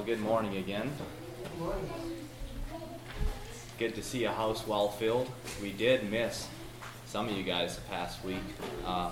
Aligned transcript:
Well, 0.00 0.06
good 0.06 0.20
morning 0.20 0.56
again. 0.56 0.90
Good 3.78 3.94
to 3.96 4.02
see 4.02 4.24
a 4.24 4.32
house 4.32 4.66
well 4.66 4.88
filled. 4.88 5.28
We 5.60 5.72
did 5.72 6.10
miss 6.10 6.48
some 7.04 7.28
of 7.28 7.36
you 7.36 7.42
guys 7.42 7.76
the 7.76 7.82
past 7.82 8.24
week. 8.24 8.40
Uh, 8.86 9.10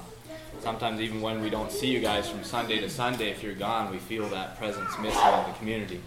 sometimes, 0.60 1.02
even 1.02 1.20
when 1.20 1.42
we 1.42 1.50
don't 1.50 1.70
see 1.70 1.88
you 1.88 2.00
guys 2.00 2.30
from 2.30 2.42
Sunday 2.42 2.80
to 2.80 2.88
Sunday, 2.88 3.28
if 3.28 3.42
you're 3.42 3.52
gone, 3.52 3.90
we 3.92 3.98
feel 3.98 4.30
that 4.30 4.56
presence 4.56 4.98
missing 4.98 5.20
in 5.20 5.44
the 5.44 5.58
community. 5.58 6.00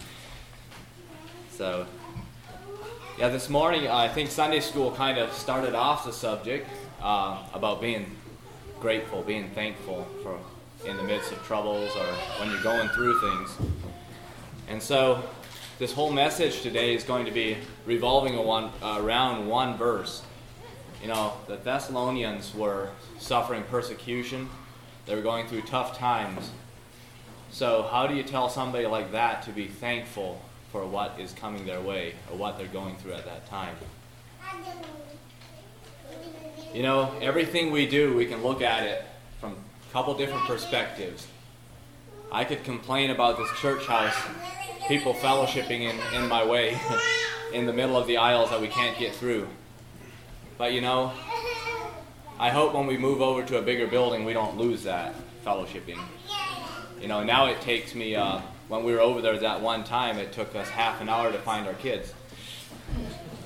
So, 1.52 1.86
yeah, 3.16 3.28
this 3.28 3.48
morning 3.48 3.86
I 3.86 4.08
think 4.08 4.32
Sunday 4.32 4.58
school 4.58 4.90
kind 4.90 5.16
of 5.16 5.32
started 5.32 5.76
off 5.76 6.04
the 6.04 6.12
subject 6.12 6.68
uh, 7.00 7.40
about 7.54 7.80
being 7.80 8.10
grateful, 8.80 9.22
being 9.22 9.48
thankful 9.50 10.08
for 10.24 10.40
in 10.84 10.96
the 10.96 11.04
midst 11.04 11.30
of 11.30 11.38
troubles 11.44 11.88
or 11.94 12.06
when 12.40 12.50
you're 12.50 12.64
going 12.64 12.88
through 12.88 13.20
things. 13.20 13.56
And 14.68 14.82
so, 14.82 15.22
this 15.78 15.92
whole 15.92 16.12
message 16.12 16.62
today 16.62 16.94
is 16.94 17.02
going 17.04 17.26
to 17.26 17.32
be 17.32 17.56
revolving 17.86 18.38
uh, 18.38 18.70
around 18.98 19.46
one 19.48 19.76
verse. 19.76 20.22
You 21.00 21.08
know, 21.08 21.32
the 21.48 21.56
Thessalonians 21.56 22.54
were 22.54 22.90
suffering 23.18 23.64
persecution, 23.64 24.48
they 25.06 25.14
were 25.14 25.22
going 25.22 25.46
through 25.46 25.62
tough 25.62 25.98
times. 25.98 26.50
So, 27.50 27.82
how 27.82 28.06
do 28.06 28.14
you 28.14 28.22
tell 28.22 28.48
somebody 28.48 28.86
like 28.86 29.12
that 29.12 29.42
to 29.42 29.50
be 29.50 29.66
thankful 29.66 30.40
for 30.70 30.86
what 30.86 31.18
is 31.18 31.32
coming 31.32 31.66
their 31.66 31.80
way 31.80 32.14
or 32.30 32.36
what 32.36 32.56
they're 32.56 32.66
going 32.68 32.96
through 32.96 33.12
at 33.12 33.24
that 33.26 33.46
time? 33.48 33.76
You 36.72 36.82
know, 36.82 37.14
everything 37.20 37.70
we 37.70 37.86
do, 37.86 38.14
we 38.14 38.24
can 38.24 38.42
look 38.42 38.62
at 38.62 38.84
it 38.84 39.04
from 39.40 39.52
a 39.52 39.92
couple 39.92 40.14
different 40.14 40.44
perspectives. 40.44 41.26
I 42.30 42.44
could 42.44 42.64
complain 42.64 43.10
about 43.10 43.36
this 43.36 43.50
church 43.60 43.86
house, 43.86 44.16
people 44.88 45.14
fellowshipping 45.14 45.80
in, 45.80 45.98
in 46.14 46.28
my 46.28 46.44
way, 46.44 46.78
in 47.52 47.66
the 47.66 47.72
middle 47.72 47.96
of 47.96 48.06
the 48.06 48.16
aisles 48.16 48.50
that 48.50 48.60
we 48.60 48.68
can't 48.68 48.98
get 48.98 49.14
through. 49.14 49.48
But 50.58 50.72
you 50.72 50.80
know, 50.80 51.12
I 52.38 52.50
hope 52.50 52.74
when 52.74 52.86
we 52.86 52.96
move 52.98 53.20
over 53.20 53.42
to 53.44 53.58
a 53.58 53.62
bigger 53.62 53.86
building, 53.86 54.24
we 54.24 54.32
don't 54.32 54.56
lose 54.56 54.82
that 54.84 55.14
fellowshipping. 55.44 55.98
You 57.00 57.08
know, 57.08 57.22
now 57.22 57.46
it 57.46 57.60
takes 57.60 57.94
me, 57.94 58.14
uh, 58.14 58.40
when 58.68 58.84
we 58.84 58.92
were 58.92 59.00
over 59.00 59.20
there 59.20 59.36
that 59.38 59.60
one 59.60 59.84
time, 59.84 60.18
it 60.18 60.32
took 60.32 60.54
us 60.54 60.68
half 60.68 61.00
an 61.00 61.08
hour 61.08 61.30
to 61.32 61.38
find 61.38 61.66
our 61.66 61.74
kids. 61.74 62.12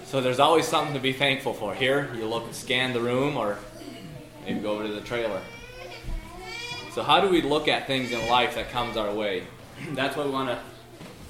So 0.05 0.20
there's 0.20 0.39
always 0.39 0.67
something 0.67 0.95
to 0.95 1.01
be 1.01 1.12
thankful 1.12 1.53
for. 1.53 1.75
Here, 1.75 2.11
you 2.14 2.27
look, 2.27 2.53
scan 2.55 2.92
the 2.92 3.01
room, 3.01 3.37
or 3.37 3.59
maybe 4.45 4.61
go 4.61 4.73
over 4.73 4.87
to 4.87 4.92
the 4.92 5.01
trailer. 5.01 5.41
So 6.92 7.03
how 7.03 7.20
do 7.20 7.29
we 7.29 7.42
look 7.42 7.69
at 7.69 7.87
things 7.87 8.12
in 8.12 8.29
life 8.29 8.55
that 8.55 8.70
comes 8.70 8.97
our 8.97 9.12
way? 9.12 9.45
That's 9.91 10.17
what 10.17 10.27
we 10.27 10.33
want 10.33 10.51
to 10.51 10.59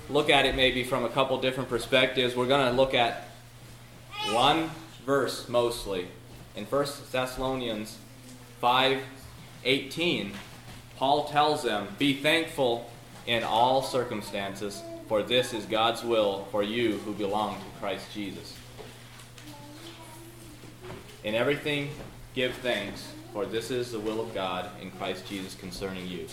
look 0.09 0.31
at 0.31 0.47
it 0.47 0.55
maybe 0.55 0.85
from 0.85 1.05
a 1.05 1.09
couple 1.09 1.39
different 1.41 1.69
perspectives. 1.69 2.37
We're 2.37 2.47
going 2.47 2.67
to 2.67 2.73
look 2.73 2.95
at 2.95 3.29
one 4.31 4.71
verse 5.05 5.49
mostly. 5.49 6.09
In 6.55 6.65
1 6.65 6.87
Thessalonians 7.12 7.99
5:18, 8.62 10.33
Paul 10.97 11.25
tells 11.29 11.62
them, 11.62 11.95
"Be 11.99 12.15
thankful 12.15 12.91
in 13.27 13.43
all 13.43 13.83
circumstances, 13.83 14.83
for 15.09 15.23
this 15.23 15.53
is 15.53 15.67
God's 15.67 16.03
will 16.03 16.47
for 16.51 16.62
you 16.62 16.99
who 16.99 17.12
belong 17.12 17.57
to 17.57 17.81
Christ 17.81 18.07
Jesus." 18.15 18.55
In 21.23 21.34
everything, 21.34 21.91
give 22.34 22.55
thanks, 22.55 23.09
for 23.33 23.45
this 23.45 23.71
is 23.71 23.91
the 23.91 23.99
will 23.99 24.21
of 24.21 24.33
God 24.33 24.71
in 24.81 24.91
Christ 24.93 25.27
Jesus 25.29 25.55
concerning 25.55 26.07
you. 26.07 26.27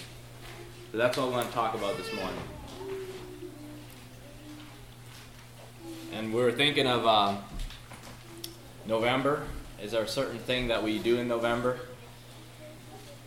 So 0.91 0.97
that's 0.97 1.17
what 1.17 1.27
we 1.27 1.33
want 1.33 1.47
to 1.47 1.53
talk 1.53 1.73
about 1.73 1.97
this 1.97 2.13
morning. 2.13 2.44
And 6.14 6.31
we 6.31 6.42
were 6.42 6.52
thinking 6.52 6.86
of 6.86 7.08
uh, 7.08 7.36
November. 8.86 9.44
Is 9.81 9.92
there 9.92 10.03
a 10.03 10.08
certain 10.08 10.38
thing 10.38 10.67
that 10.67 10.83
we 10.83 11.00
do 11.00 11.17
in 11.17 11.28
November? 11.28 11.79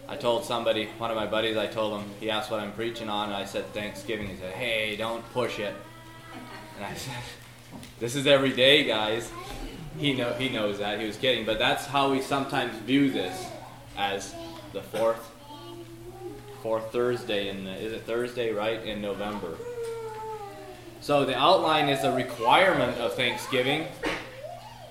I 0.08 0.16
told 0.16 0.44
somebody, 0.44 0.86
one 0.98 1.10
of 1.10 1.16
my 1.16 1.26
buddies, 1.26 1.56
I 1.56 1.66
told 1.66 2.00
him, 2.00 2.08
he 2.20 2.30
asked 2.30 2.48
what 2.48 2.60
I'm 2.60 2.72
preaching 2.72 3.08
on, 3.08 3.28
and 3.28 3.36
I 3.36 3.44
said 3.44 3.66
Thanksgiving. 3.74 4.28
He 4.28 4.36
said, 4.36 4.52
hey, 4.52 4.96
don't 4.96 5.28
push 5.32 5.58
it. 5.58 5.74
And 6.76 6.84
I 6.84 6.94
said, 6.94 7.16
this 7.98 8.14
is 8.14 8.26
every 8.26 8.52
day, 8.52 8.84
guys. 8.84 9.32
He, 9.98 10.12
know, 10.12 10.32
he 10.34 10.48
knows 10.48 10.78
that. 10.78 11.00
He 11.00 11.06
was 11.06 11.16
kidding. 11.16 11.44
But 11.44 11.58
that's 11.58 11.86
how 11.86 12.12
we 12.12 12.22
sometimes 12.22 12.76
view 12.80 13.10
this 13.10 13.46
as 13.96 14.32
the 14.72 14.82
fourth 14.82 15.32
fourth 16.62 16.92
Thursday 16.92 17.48
in 17.48 17.64
the, 17.64 17.76
is 17.76 17.92
it 17.92 18.02
Thursday, 18.02 18.52
right, 18.52 18.84
in 18.84 19.00
November. 19.00 19.56
So 21.06 21.24
the 21.24 21.38
outline 21.38 21.88
is 21.88 22.02
a 22.02 22.10
requirement 22.10 22.98
of 22.98 23.14
Thanksgiving. 23.14 23.86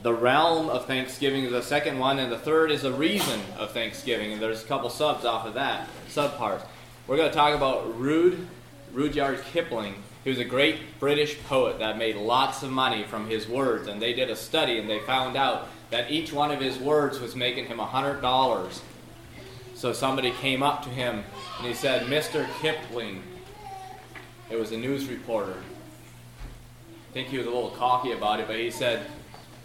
The 0.01 0.13
realm 0.13 0.69
of 0.69 0.85
Thanksgiving 0.85 1.43
is 1.43 1.51
the 1.51 1.61
second 1.61 1.99
one, 1.99 2.19
and 2.19 2.31
the 2.31 2.37
third 2.37 2.71
is 2.71 2.85
a 2.85 2.93
reason 2.93 3.41
of 3.57 3.71
Thanksgiving. 3.71 4.31
And 4.31 4.41
there's 4.41 4.63
a 4.63 4.65
couple 4.65 4.89
subs 4.89 5.25
off 5.25 5.45
of 5.45 5.55
that, 5.55 5.89
subparts. 6.07 6.61
We're 7.05 7.17
going 7.17 7.29
to 7.29 7.35
talk 7.35 7.53
about 7.53 7.99
Rudyard 7.99 9.43
Kipling. 9.51 9.95
He 10.23 10.29
was 10.29 10.39
a 10.39 10.45
great 10.45 11.01
British 11.01 11.37
poet 11.49 11.79
that 11.79 11.97
made 11.97 12.15
lots 12.15 12.63
of 12.63 12.71
money 12.71 13.03
from 13.03 13.27
his 13.27 13.45
words, 13.49 13.89
and 13.89 14.01
they 14.01 14.13
did 14.13 14.29
a 14.29 14.37
study 14.37 14.79
and 14.79 14.89
they 14.89 14.99
found 14.99 15.35
out 15.35 15.67
that 15.89 16.09
each 16.09 16.31
one 16.31 16.49
of 16.49 16.61
his 16.61 16.77
words 16.77 17.19
was 17.19 17.35
making 17.35 17.65
him 17.65 17.79
$100. 17.79 18.79
So 19.73 19.91
somebody 19.91 20.31
came 20.31 20.63
up 20.63 20.81
to 20.83 20.89
him 20.89 21.25
and 21.57 21.67
he 21.67 21.73
said, 21.73 22.03
Mr. 22.03 22.47
Kipling, 22.61 23.21
it 24.49 24.57
was 24.57 24.71
a 24.71 24.77
news 24.77 25.07
reporter. 25.07 25.57
Think 27.15 27.29
he 27.29 27.37
was 27.37 27.47
a 27.47 27.49
little 27.49 27.69
cocky 27.69 28.11
about 28.11 28.41
it, 28.41 28.47
but 28.47 28.57
he 28.57 28.69
said, 28.69 29.05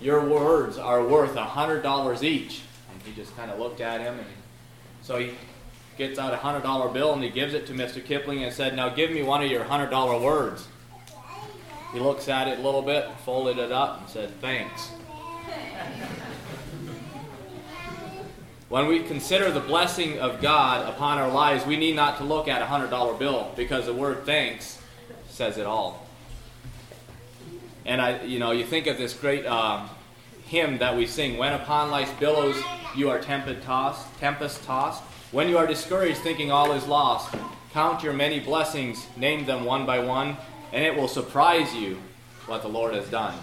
Your 0.01 0.25
words 0.25 0.79
are 0.79 1.05
worth 1.05 1.35
$100 1.35 2.23
each. 2.23 2.63
And 2.93 3.03
he 3.03 3.13
just 3.13 3.37
kind 3.37 3.51
of 3.51 3.59
looked 3.59 3.81
at 3.81 4.01
him, 4.01 4.21
and 4.21 4.29
so 5.03 5.19
he 5.19 5.33
gets 5.99 6.17
out 6.17 6.33
a 6.33 6.37
$100 6.37 6.93
bill 6.93 7.13
and 7.13 7.25
he 7.25 7.29
gives 7.29 7.53
it 7.53 7.67
to 7.67 7.73
Mr. 7.73 8.05
Kipling 8.05 8.45
and 8.45 8.55
said, 8.55 8.77
Now 8.77 8.89
give 8.89 9.11
me 9.11 9.25
one 9.25 9.43
of 9.43 9.51
your 9.51 9.65
$100 9.65 10.23
words. 10.23 10.69
He 11.93 11.99
looks 11.99 12.29
at 12.29 12.47
it 12.47 12.61
a 12.61 12.63
little 12.63 12.83
bit, 12.83 13.11
folded 13.25 13.59
it 13.59 13.73
up, 13.73 14.03
and 14.03 14.09
said, 14.09 14.31
Thanks. 14.41 14.93
When 18.69 18.87
we 18.87 19.03
consider 19.03 19.51
the 19.51 19.59
blessing 19.59 20.21
of 20.21 20.41
God 20.41 20.89
upon 20.89 21.19
our 21.19 21.33
lives, 21.33 21.67
we 21.67 21.77
need 21.77 21.97
not 21.97 22.17
to 22.19 22.23
look 22.23 22.47
at 22.47 22.63
a 22.63 22.67
$100 22.67 23.19
bill 23.19 23.51
because 23.57 23.87
the 23.87 23.93
word 23.93 24.25
thanks 24.25 24.79
says 25.29 25.59
it 25.59 25.67
all. 25.67 26.07
And 27.85 28.01
I, 28.01 28.23
you 28.23 28.39
know, 28.39 28.51
you 28.51 28.65
think 28.65 28.87
of 28.87 28.99
this 28.99 29.15
great 29.15 29.47
uh, 29.47 29.87
hymn 30.47 30.79
that 30.79 30.97
we 30.97 31.07
sing: 31.07 31.39
"When 31.39 31.53
upon 31.53 31.91
life's 31.91 32.13
billows 32.21 32.57
you 32.97 33.11
are 33.11 33.21
tempest 33.21 33.63
tossed, 33.63 34.07
tempest 34.19 34.65
tossed. 34.65 35.03
When 35.33 35.49
you 35.49 35.59
are 35.59 35.67
discouraged, 35.67 36.19
thinking 36.19 36.51
all 36.51 36.73
is 36.73 36.87
lost, 36.87 37.35
count 37.73 38.03
your 38.03 38.13
many 38.13 38.41
blessings, 38.41 39.07
name 39.17 39.47
them 39.47 39.65
one 39.65 39.87
by 39.87 40.01
one, 40.01 40.37
and 40.73 40.85
it 40.85 40.97
will 40.97 41.09
surprise 41.09 41.75
you 41.75 42.03
what 42.47 42.63
the 42.63 42.69
Lord 42.69 42.95
has 42.95 43.09
done." 43.09 43.35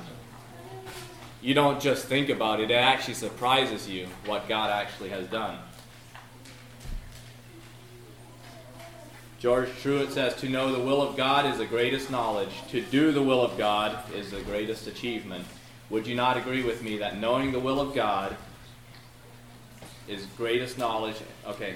you 1.42 1.53
don't 1.53 1.80
just 1.80 2.06
think 2.06 2.30
about 2.30 2.59
it, 2.59 2.72
it 2.72 2.76
actually 2.76 3.14
surprises 3.14 3.88
you 3.88 4.08
what 4.26 4.47
God 4.50 4.70
actually 4.70 5.09
has 5.09 5.28
done. 5.28 5.58
George 9.40 9.70
Truett 9.81 10.12
says, 10.12 10.36
To 10.36 10.50
know 10.50 10.72
the 10.72 10.84
will 10.84 11.02
of 11.02 11.16
God 11.16 11.46
is 11.46 11.59
the 11.59 11.66
greatest 11.66 12.09
knowledge. 12.09 12.50
To 12.72 12.81
do 12.81 13.12
the 13.12 13.22
will 13.22 13.42
of 13.42 13.58
God 13.58 13.98
is 14.14 14.31
the 14.31 14.42
greatest 14.42 14.88
achievement. 14.88 15.46
Would 15.90 16.08
you 16.08 16.16
not 16.16 16.38
agree 16.38 16.64
with 16.64 16.84
me 16.84 16.98
that 16.98 17.20
knowing 17.20 17.52
the 17.52 17.59
will 17.59 17.80
of 17.80 17.94
God 17.94 18.36
is 20.08 20.26
greatest 20.38 20.78
knowledge? 20.78 21.18
Okay. 21.46 21.76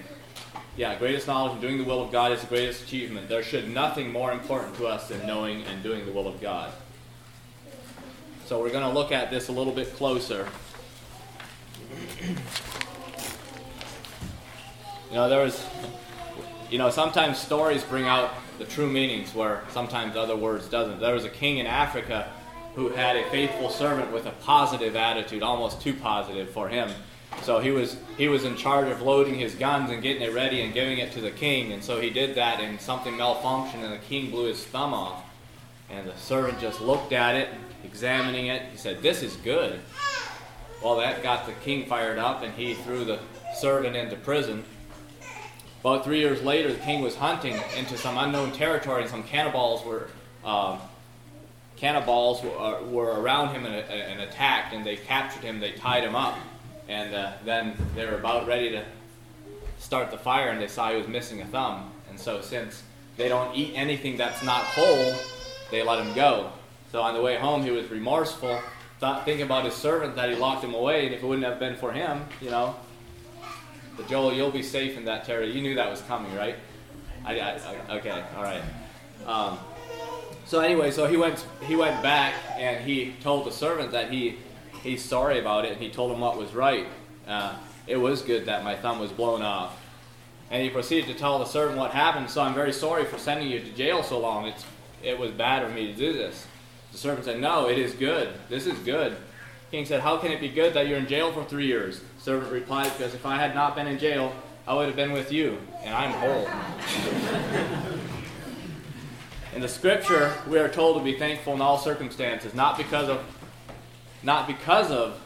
Yeah, 0.75 0.97
greatest 0.97 1.27
knowledge 1.27 1.53
and 1.53 1.61
doing 1.61 1.77
the 1.77 1.83
will 1.83 2.01
of 2.01 2.11
God 2.11 2.31
is 2.31 2.41
the 2.41 2.47
greatest 2.47 2.83
achievement. 2.83 3.29
There 3.29 3.43
should 3.43 3.69
nothing 3.69 4.11
more 4.11 4.31
important 4.31 4.75
to 4.77 4.87
us 4.87 5.07
than 5.09 5.25
knowing 5.27 5.63
and 5.63 5.83
doing 5.83 6.05
the 6.05 6.11
will 6.11 6.27
of 6.27 6.41
God. 6.41 6.71
So 8.45 8.59
we're 8.59 8.69
going 8.69 8.83
to 8.83 8.93
look 8.93 9.11
at 9.11 9.29
this 9.29 9.47
a 9.47 9.51
little 9.51 9.73
bit 9.73 9.95
closer. 9.95 10.47
You 15.09 15.15
know, 15.17 15.29
there 15.29 15.43
was, 15.43 15.65
you 16.71 16.77
know, 16.77 16.89
sometimes 16.89 17.37
stories 17.37 17.83
bring 17.83 18.05
out 18.05 18.31
the 18.57 18.65
true 18.65 18.89
meanings 18.89 19.35
where 19.35 19.63
sometimes 19.71 20.15
other 20.15 20.35
words 20.35 20.67
doesn't. 20.69 20.99
There 20.99 21.13
was 21.13 21.25
a 21.25 21.29
king 21.29 21.57
in 21.57 21.67
Africa 21.67 22.31
who 22.75 22.89
had 22.89 23.17
a 23.17 23.29
faithful 23.29 23.69
servant 23.69 24.11
with 24.13 24.25
a 24.25 24.31
positive 24.43 24.95
attitude, 24.95 25.43
almost 25.43 25.81
too 25.81 25.93
positive 25.93 26.49
for 26.49 26.69
him. 26.69 26.89
So 27.43 27.59
he 27.59 27.71
was 27.71 27.97
he 28.17 28.29
was 28.29 28.45
in 28.45 28.55
charge 28.55 28.87
of 28.87 29.01
loading 29.01 29.35
his 29.35 29.53
guns 29.55 29.91
and 29.91 30.01
getting 30.01 30.21
it 30.21 30.33
ready 30.33 30.61
and 30.61 30.73
giving 30.73 30.97
it 30.99 31.11
to 31.13 31.21
the 31.21 31.31
king. 31.31 31.73
And 31.73 31.83
so 31.83 31.99
he 31.99 32.09
did 32.09 32.35
that, 32.35 32.59
and 32.59 32.79
something 32.79 33.13
malfunctioned, 33.15 33.83
and 33.83 33.93
the 33.93 34.05
king 34.09 34.31
blew 34.31 34.45
his 34.45 34.63
thumb 34.63 34.93
off. 34.93 35.23
And 35.89 36.07
the 36.07 36.15
servant 36.15 36.59
just 36.59 36.79
looked 36.79 37.11
at 37.11 37.35
it 37.35 37.49
examining 37.83 38.47
it. 38.47 38.61
He 38.71 38.77
said, 38.77 39.01
This 39.01 39.23
is 39.23 39.35
good. 39.37 39.79
Well, 40.81 40.95
that 40.97 41.21
got 41.21 41.45
the 41.45 41.53
king 41.63 41.85
fired 41.85 42.17
up, 42.17 42.43
and 42.43 42.53
he 42.53 42.73
threw 42.73 43.05
the 43.05 43.19
servant 43.55 43.95
into 43.95 44.15
prison. 44.15 44.63
About 45.81 46.03
three 46.03 46.19
years 46.19 46.43
later, 46.43 46.71
the 46.71 46.79
king 46.79 47.01
was 47.01 47.15
hunting 47.15 47.59
into 47.75 47.97
some 47.97 48.15
unknown 48.15 48.51
territory, 48.51 49.01
and 49.01 49.09
some 49.09 49.23
cannibals 49.23 49.83
were 49.83 50.09
um, 50.45 50.79
cannibals 51.75 52.43
were, 52.43 52.57
uh, 52.57 52.83
were 52.83 53.19
around 53.19 53.55
him 53.55 53.65
and, 53.65 53.73
and, 53.75 54.21
attacked, 54.21 54.73
and 54.73 54.85
they 54.85 54.95
captured 54.95 55.41
him. 55.41 55.59
They 55.59 55.71
tied 55.71 56.03
him 56.03 56.15
up, 56.15 56.37
and 56.87 57.15
uh, 57.15 57.33
then 57.43 57.75
they 57.95 58.05
were 58.05 58.15
about 58.15 58.45
ready 58.45 58.69
to 58.69 58.85
start 59.79 60.11
the 60.11 60.17
fire, 60.17 60.49
and 60.49 60.61
they 60.61 60.67
saw 60.67 60.91
he 60.91 60.97
was 60.97 61.07
missing 61.07 61.41
a 61.41 61.45
thumb. 61.45 61.91
And 62.09 62.19
so, 62.19 62.41
since 62.41 62.83
they 63.17 63.27
don't 63.27 63.55
eat 63.55 63.73
anything 63.75 64.17
that's 64.17 64.43
not 64.43 64.63
whole, 64.63 65.15
they 65.71 65.81
let 65.81 66.05
him 66.05 66.13
go. 66.13 66.51
So 66.91 67.01
on 67.01 67.15
the 67.15 67.21
way 67.21 67.37
home, 67.37 67.63
he 67.63 67.71
was 67.71 67.89
remorseful, 67.89 68.61
thought, 68.99 69.25
thinking 69.25 69.45
about 69.45 69.65
his 69.65 69.73
servant 69.73 70.15
that 70.15 70.29
he 70.29 70.35
locked 70.35 70.63
him 70.63 70.75
away, 70.75 71.07
and 71.07 71.15
if 71.15 71.23
it 71.23 71.25
wouldn't 71.25 71.47
have 71.47 71.57
been 71.57 71.75
for 71.75 71.91
him, 71.91 72.25
you 72.39 72.51
know. 72.51 72.75
But 73.97 74.07
Joel, 74.07 74.33
you'll 74.33 74.51
be 74.51 74.63
safe 74.63 74.97
in 74.97 75.05
that 75.05 75.25
territory. 75.25 75.53
You 75.55 75.61
knew 75.61 75.75
that 75.75 75.89
was 75.89 76.01
coming, 76.01 76.33
right? 76.35 76.55
I, 77.25 77.39
I, 77.39 77.59
I 77.89 77.97
okay, 77.97 78.23
all 78.35 78.43
right. 78.43 78.63
Um, 79.25 79.59
so 80.45 80.59
anyway, 80.59 80.91
so 80.91 81.07
he 81.07 81.17
went 81.17 81.45
he 81.67 81.75
went 81.75 82.01
back 82.01 82.33
and 82.57 82.83
he 82.83 83.13
told 83.21 83.45
the 83.45 83.51
servant 83.51 83.91
that 83.91 84.11
he 84.11 84.37
he's 84.83 85.03
sorry 85.03 85.39
about 85.39 85.65
it, 85.65 85.73
and 85.73 85.81
he 85.81 85.89
told 85.89 86.11
him 86.11 86.19
what 86.19 86.37
was 86.37 86.53
right. 86.53 86.87
Uh, 87.27 87.55
it 87.87 87.97
was 87.97 88.21
good 88.21 88.45
that 88.45 88.63
my 88.63 88.75
thumb 88.75 88.99
was 88.99 89.11
blown 89.11 89.41
off. 89.41 89.77
And 90.49 90.61
he 90.61 90.69
proceeded 90.69 91.07
to 91.07 91.13
tell 91.13 91.39
the 91.39 91.45
servant 91.45 91.77
what 91.77 91.91
happened. 91.91 92.29
So 92.29 92.41
I'm 92.41 92.53
very 92.53 92.73
sorry 92.73 93.05
for 93.05 93.17
sending 93.17 93.49
you 93.49 93.59
to 93.59 93.71
jail 93.71 94.03
so 94.03 94.19
long. 94.19 94.47
It's 94.47 94.65
it 95.03 95.17
was 95.17 95.31
bad 95.31 95.63
of 95.63 95.73
me 95.73 95.87
to 95.87 95.93
do 95.93 96.13
this. 96.13 96.45
The 96.91 96.97
servant 96.97 97.25
said, 97.25 97.39
No, 97.39 97.69
it 97.69 97.77
is 97.77 97.93
good. 97.93 98.29
This 98.49 98.67
is 98.67 98.77
good. 98.79 99.15
King 99.71 99.85
said, 99.85 100.01
How 100.01 100.17
can 100.17 100.31
it 100.31 100.39
be 100.39 100.49
good 100.49 100.73
that 100.73 100.87
you're 100.87 100.97
in 100.97 101.07
jail 101.07 101.31
for 101.31 101.43
three 101.43 101.67
years? 101.67 102.01
Servant 102.21 102.51
replied, 102.51 102.91
Because 102.95 103.15
if 103.15 103.25
I 103.25 103.37
had 103.37 103.55
not 103.55 103.75
been 103.75 103.87
in 103.87 103.97
jail, 103.97 104.31
I 104.67 104.75
would 104.75 104.85
have 104.85 104.95
been 104.95 105.11
with 105.11 105.31
you, 105.31 105.57
and 105.83 105.95
I'm 105.95 106.11
whole. 106.11 106.47
in 109.55 109.61
the 109.61 109.67
scripture, 109.67 110.31
we 110.47 110.59
are 110.59 110.69
told 110.69 110.97
to 110.97 111.03
be 111.03 111.17
thankful 111.17 111.55
in 111.55 111.61
all 111.61 111.79
circumstances, 111.79 112.53
not 112.53 112.77
because 112.77 113.09
of 113.09 113.23
not 114.21 114.45
because 114.45 114.91
of 114.91 115.19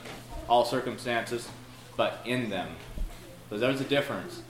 all 0.47 0.63
circumstances, 0.63 1.49
but 1.97 2.21
in 2.23 2.49
them. 2.49 2.69
So 3.49 3.57
there's 3.57 3.81
a 3.81 3.85
difference. 3.85 4.41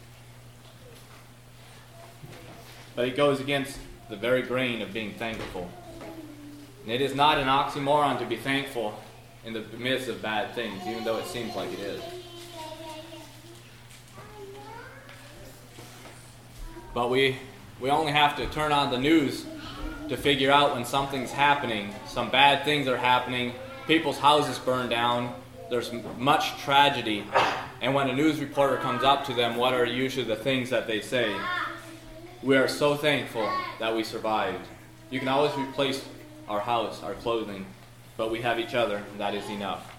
But 2.96 3.08
it 3.08 3.18
goes 3.18 3.40
against 3.40 3.80
the 4.08 4.16
very 4.16 4.44
grain 4.44 4.84
of 4.84 4.94
being 4.94 5.16
thankful. 5.16 5.68
And 6.84 6.92
it 6.92 7.02
is 7.02 7.16
not 7.16 7.40
an 7.40 7.48
oxymoron 7.48 8.20
to 8.20 8.26
be 8.28 8.36
thankful 8.36 8.94
in 9.44 9.54
the 9.54 9.64
midst 9.80 10.10
of 10.10 10.22
bad 10.22 10.54
things, 10.54 10.80
even 10.88 11.04
though 11.04 11.18
it 11.18 11.26
seems 11.26 11.56
like 11.56 11.74
it 11.74 11.80
is. 11.80 12.04
But 16.96 17.10
we, 17.10 17.36
we 17.82 17.90
only 17.90 18.14
have 18.14 18.38
to 18.38 18.48
turn 18.48 18.72
on 18.72 18.90
the 18.90 18.98
news 18.98 19.46
to 20.08 20.16
figure 20.16 20.50
out 20.50 20.76
when 20.76 20.86
something's 20.86 21.30
happening. 21.30 21.94
Some 22.08 22.32
bad 22.32 22.64
things 22.64 22.88
are 22.88 22.96
happening. 22.96 23.52
People's 23.86 24.18
houses 24.18 24.58
burn 24.58 24.88
down. 24.88 25.36
There's 25.70 25.92
much 26.18 26.58
tragedy. 26.62 27.26
And 27.82 27.94
when 27.94 28.10
a 28.10 28.16
news 28.16 28.40
reporter 28.40 28.78
comes 28.78 29.04
up 29.04 29.26
to 29.26 29.34
them, 29.34 29.58
what 29.58 29.74
are 29.74 29.84
usually 29.84 30.26
the 30.26 30.38
things 30.38 30.70
that 30.70 30.88
they 30.88 31.02
say? 31.02 31.36
We 32.42 32.56
are 32.56 32.70
so 32.70 32.96
thankful 32.96 33.52
that 33.80 33.94
we 33.94 34.06
survived. 34.06 34.66
You 35.10 35.20
can 35.20 35.28
always 35.28 35.54
replace 35.58 36.02
our 36.48 36.62
house, 36.62 37.04
our 37.04 37.16
clothing, 37.16 37.66
but 38.16 38.32
we 38.32 38.40
have 38.42 38.58
each 38.58 38.74
other, 38.74 39.04
and 39.12 39.20
that 39.20 39.36
is 39.36 39.50
enough. 39.50 39.92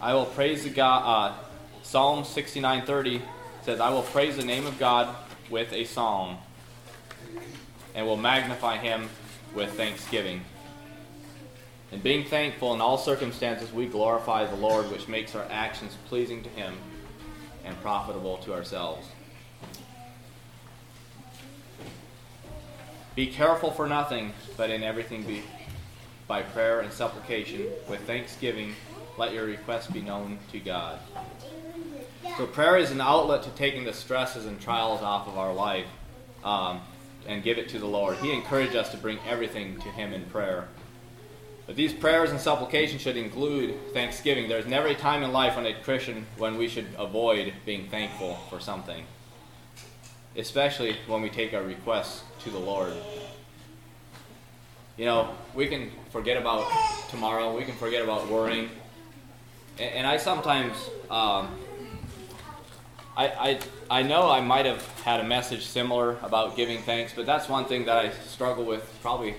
I 0.00 0.14
will 0.14 0.26
praise 0.26 0.62
the 0.62 0.70
God. 0.70 1.32
Uh, 1.32 1.44
Psalm 1.84 2.24
69:30 2.24 3.22
says, 3.62 3.78
"I 3.78 3.90
will 3.90 4.02
praise 4.02 4.36
the 4.36 4.44
name 4.44 4.66
of 4.66 4.78
God 4.78 5.14
with 5.50 5.72
a 5.72 5.84
song, 5.84 6.38
and 7.94 8.06
will 8.06 8.16
magnify 8.16 8.78
Him 8.78 9.10
with 9.54 9.74
thanksgiving." 9.74 10.44
And 11.92 12.02
being 12.02 12.24
thankful 12.24 12.72
in 12.74 12.80
all 12.80 12.96
circumstances, 12.98 13.70
we 13.70 13.86
glorify 13.86 14.46
the 14.46 14.56
Lord, 14.56 14.90
which 14.90 15.08
makes 15.08 15.34
our 15.34 15.46
actions 15.50 15.96
pleasing 16.08 16.42
to 16.42 16.48
Him 16.48 16.74
and 17.64 17.80
profitable 17.82 18.38
to 18.38 18.54
ourselves. 18.54 19.06
Be 23.14 23.26
careful 23.26 23.70
for 23.70 23.86
nothing, 23.86 24.32
but 24.56 24.70
in 24.70 24.82
everything 24.82 25.22
be 25.22 25.42
by 26.26 26.42
prayer 26.42 26.80
and 26.80 26.90
supplication 26.90 27.68
with 27.86 28.00
thanksgiving 28.06 28.74
let 29.16 29.32
your 29.32 29.44
requests 29.44 29.86
be 29.86 30.00
known 30.00 30.38
to 30.50 30.58
God. 30.58 30.98
So 32.36 32.46
prayer 32.48 32.76
is 32.76 32.90
an 32.90 33.00
outlet 33.00 33.44
to 33.44 33.50
taking 33.50 33.84
the 33.84 33.92
stresses 33.92 34.46
and 34.46 34.60
trials 34.60 35.02
off 35.02 35.28
of 35.28 35.38
our 35.38 35.54
life 35.54 35.86
um, 36.42 36.80
and 37.28 37.44
give 37.44 37.58
it 37.58 37.68
to 37.68 37.78
the 37.78 37.86
Lord. 37.86 38.16
He 38.16 38.32
encouraged 38.32 38.74
us 38.74 38.90
to 38.90 38.96
bring 38.96 39.20
everything 39.24 39.78
to 39.80 39.88
Him 39.90 40.12
in 40.12 40.24
prayer. 40.24 40.66
But 41.66 41.76
these 41.76 41.92
prayers 41.92 42.30
and 42.30 42.40
supplications 42.40 43.02
should 43.02 43.16
include 43.16 43.76
thanksgiving. 43.92 44.48
There's 44.48 44.66
never 44.66 44.88
a 44.88 44.96
time 44.96 45.22
in 45.22 45.32
life 45.32 45.54
when 45.54 45.64
a 45.64 45.74
Christian 45.74 46.26
when 46.36 46.58
we 46.58 46.66
should 46.66 46.88
avoid 46.98 47.54
being 47.64 47.88
thankful 47.88 48.34
for 48.50 48.58
something. 48.58 49.04
Especially 50.36 50.96
when 51.06 51.22
we 51.22 51.30
take 51.30 51.54
our 51.54 51.62
requests 51.62 52.24
to 52.40 52.50
the 52.50 52.58
Lord. 52.58 52.94
You 54.96 55.04
know, 55.04 55.34
we 55.54 55.68
can 55.68 55.92
forget 56.10 56.36
about 56.36 56.68
tomorrow, 57.10 57.56
we 57.56 57.64
can 57.64 57.76
forget 57.76 58.02
about 58.02 58.28
worrying. 58.28 58.70
And, 59.78 59.94
and 59.94 60.06
I 60.06 60.16
sometimes 60.16 60.76
um, 61.10 61.56
I, 63.16 63.26
I, 63.26 63.60
I 63.90 64.02
know 64.02 64.28
I 64.28 64.40
might 64.40 64.66
have 64.66 64.84
had 65.02 65.20
a 65.20 65.24
message 65.24 65.66
similar 65.66 66.16
about 66.22 66.56
giving 66.56 66.82
thanks, 66.82 67.12
but 67.14 67.26
that's 67.26 67.48
one 67.48 67.64
thing 67.66 67.84
that 67.84 67.96
I 67.96 68.10
struggle 68.10 68.64
with 68.64 68.82
probably 69.02 69.36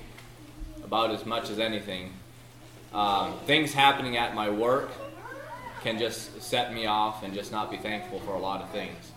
about 0.84 1.12
as 1.12 1.26
much 1.26 1.50
as 1.50 1.60
anything. 1.60 2.14
Um, 2.94 3.38
things 3.46 3.74
happening 3.74 4.16
at 4.16 4.34
my 4.34 4.50
work 4.50 4.92
can 5.84 6.00
just 6.00 6.42
set 6.42 6.74
me 6.74 6.86
off 6.86 7.24
and 7.24 7.34
just 7.34 7.52
not 7.52 7.70
be 7.70 7.78
thankful 7.78 8.20
for 8.22 8.32
a 8.32 8.40
lot 8.40 8.62
of 8.62 8.70
things. 8.70 9.12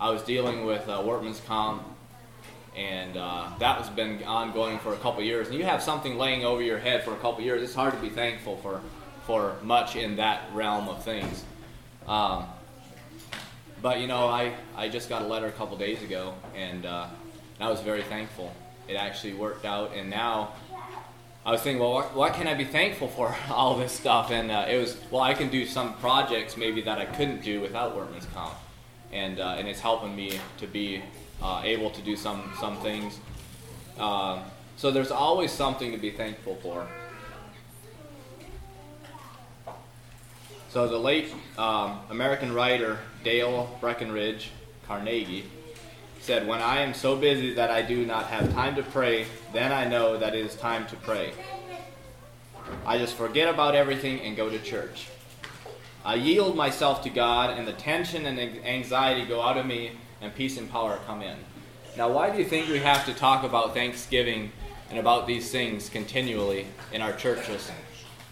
I 0.00 0.10
was 0.10 0.22
dealing 0.22 0.64
with 0.64 0.88
uh, 0.88 1.02
workman's 1.04 1.40
comp, 1.40 1.82
and 2.76 3.16
uh, 3.16 3.48
that 3.58 3.78
has 3.78 3.88
been 3.90 4.22
ongoing 4.22 4.78
for 4.78 4.92
a 4.92 4.98
couple 4.98 5.22
years. 5.22 5.48
And 5.48 5.56
you 5.56 5.64
have 5.64 5.82
something 5.82 6.16
laying 6.16 6.44
over 6.44 6.62
your 6.62 6.78
head 6.78 7.02
for 7.02 7.12
a 7.12 7.16
couple 7.16 7.42
years. 7.42 7.62
It's 7.62 7.74
hard 7.74 7.94
to 7.94 8.00
be 8.00 8.10
thankful 8.10 8.56
for 8.58 8.80
for 9.26 9.56
much 9.62 9.96
in 9.96 10.16
that 10.16 10.42
realm 10.52 10.88
of 10.88 11.02
things. 11.02 11.44
Um, 12.06 12.46
but 13.82 14.00
you 14.00 14.06
know, 14.06 14.28
I, 14.28 14.54
I 14.76 14.88
just 14.88 15.08
got 15.08 15.22
a 15.22 15.26
letter 15.26 15.46
a 15.46 15.52
couple 15.52 15.76
days 15.76 16.02
ago, 16.02 16.34
and 16.54 16.86
uh, 16.86 17.06
I 17.60 17.70
was 17.70 17.80
very 17.80 18.02
thankful. 18.02 18.52
It 18.88 18.94
actually 18.94 19.34
worked 19.34 19.64
out, 19.64 19.92
and 19.94 20.10
now 20.10 20.52
I 21.44 21.52
was 21.52 21.60
thinking, 21.60 21.80
well, 21.80 21.92
what, 21.92 22.14
what, 22.14 22.34
can 22.34 22.48
I 22.48 22.54
be 22.54 22.64
thankful 22.64 23.08
for 23.08 23.34
all 23.50 23.76
this 23.76 23.92
stuff? 23.92 24.30
And 24.30 24.50
uh, 24.50 24.66
it 24.68 24.78
was, 24.78 24.96
well, 25.10 25.22
I 25.22 25.34
can 25.34 25.48
do 25.48 25.66
some 25.66 25.94
projects 25.94 26.56
maybe 26.56 26.80
that 26.82 26.98
I 26.98 27.04
couldn't 27.04 27.42
do 27.42 27.60
without 27.60 27.96
workman's 27.96 28.26
comp, 28.34 28.54
and 29.12 29.38
uh, 29.38 29.56
and 29.58 29.68
it's 29.68 29.80
helping 29.80 30.16
me 30.16 30.40
to 30.58 30.66
be 30.66 31.02
uh, 31.42 31.62
able 31.64 31.90
to 31.90 32.02
do 32.02 32.16
some 32.16 32.52
some 32.60 32.76
things. 32.78 33.18
Uh, 33.98 34.42
so 34.76 34.90
there's 34.90 35.10
always 35.10 35.52
something 35.52 35.92
to 35.92 35.98
be 35.98 36.10
thankful 36.10 36.56
for. 36.56 36.86
So 40.76 40.86
the 40.86 40.98
late 40.98 41.32
um, 41.56 42.00
American 42.10 42.52
writer 42.52 42.98
Dale 43.24 43.74
Breckenridge 43.80 44.50
Carnegie 44.86 45.46
said, 46.20 46.46
When 46.46 46.60
I 46.60 46.82
am 46.82 46.92
so 46.92 47.16
busy 47.16 47.54
that 47.54 47.70
I 47.70 47.80
do 47.80 48.04
not 48.04 48.26
have 48.26 48.52
time 48.52 48.76
to 48.76 48.82
pray, 48.82 49.24
then 49.54 49.72
I 49.72 49.88
know 49.88 50.18
that 50.18 50.34
it 50.34 50.44
is 50.44 50.54
time 50.54 50.86
to 50.88 50.96
pray. 50.96 51.32
I 52.84 52.98
just 52.98 53.14
forget 53.14 53.48
about 53.48 53.74
everything 53.74 54.20
and 54.20 54.36
go 54.36 54.50
to 54.50 54.58
church. 54.58 55.08
I 56.04 56.16
yield 56.16 56.56
myself 56.56 57.02
to 57.04 57.08
God, 57.08 57.58
and 57.58 57.66
the 57.66 57.72
tension 57.72 58.26
and 58.26 58.38
anxiety 58.38 59.24
go 59.24 59.40
out 59.40 59.56
of 59.56 59.64
me, 59.64 59.92
and 60.20 60.34
peace 60.34 60.58
and 60.58 60.70
power 60.70 60.98
come 61.06 61.22
in. 61.22 61.38
Now, 61.96 62.10
why 62.10 62.28
do 62.28 62.36
you 62.36 62.44
think 62.44 62.68
we 62.68 62.80
have 62.80 63.06
to 63.06 63.14
talk 63.14 63.44
about 63.44 63.72
Thanksgiving 63.72 64.52
and 64.90 64.98
about 64.98 65.26
these 65.26 65.50
things 65.50 65.88
continually 65.88 66.66
in 66.92 67.00
our 67.00 67.14
churches, 67.14 67.70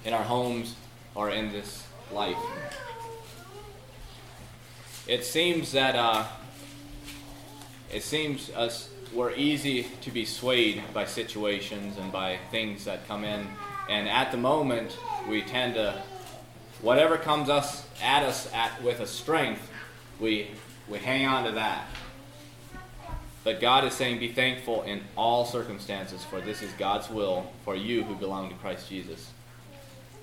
in 0.04 0.12
our 0.12 0.24
homes, 0.24 0.76
or 1.14 1.30
in 1.30 1.50
this 1.50 1.83
life? 2.14 2.38
It 5.06 5.24
seems 5.24 5.72
that 5.72 5.96
uh, 5.96 6.24
it 7.92 8.02
seems 8.02 8.50
us 8.50 8.88
we're 9.12 9.32
easy 9.32 9.84
to 10.00 10.10
be 10.10 10.24
swayed 10.24 10.82
by 10.92 11.04
situations 11.04 11.98
and 11.98 12.10
by 12.10 12.38
things 12.50 12.84
that 12.86 13.06
come 13.06 13.24
in, 13.24 13.46
and 13.88 14.08
at 14.08 14.30
the 14.32 14.38
moment 14.38 14.96
we 15.28 15.42
tend 15.42 15.74
to 15.74 16.02
whatever 16.80 17.16
comes 17.16 17.48
us 17.48 17.86
at 18.02 18.22
us 18.22 18.52
at 18.54 18.82
with 18.82 19.00
a 19.00 19.06
strength, 19.06 19.70
we 20.20 20.50
we 20.88 20.98
hang 20.98 21.26
on 21.26 21.44
to 21.44 21.52
that. 21.52 21.86
But 23.44 23.60
God 23.60 23.84
is 23.84 23.92
saying, 23.92 24.20
Be 24.20 24.32
thankful 24.32 24.82
in 24.82 25.02
all 25.16 25.44
circumstances, 25.44 26.24
for 26.24 26.40
this 26.40 26.62
is 26.62 26.72
God's 26.72 27.10
will 27.10 27.46
for 27.64 27.76
you 27.76 28.02
who 28.02 28.14
belong 28.14 28.48
to 28.48 28.54
Christ 28.56 28.88
Jesus. 28.88 29.30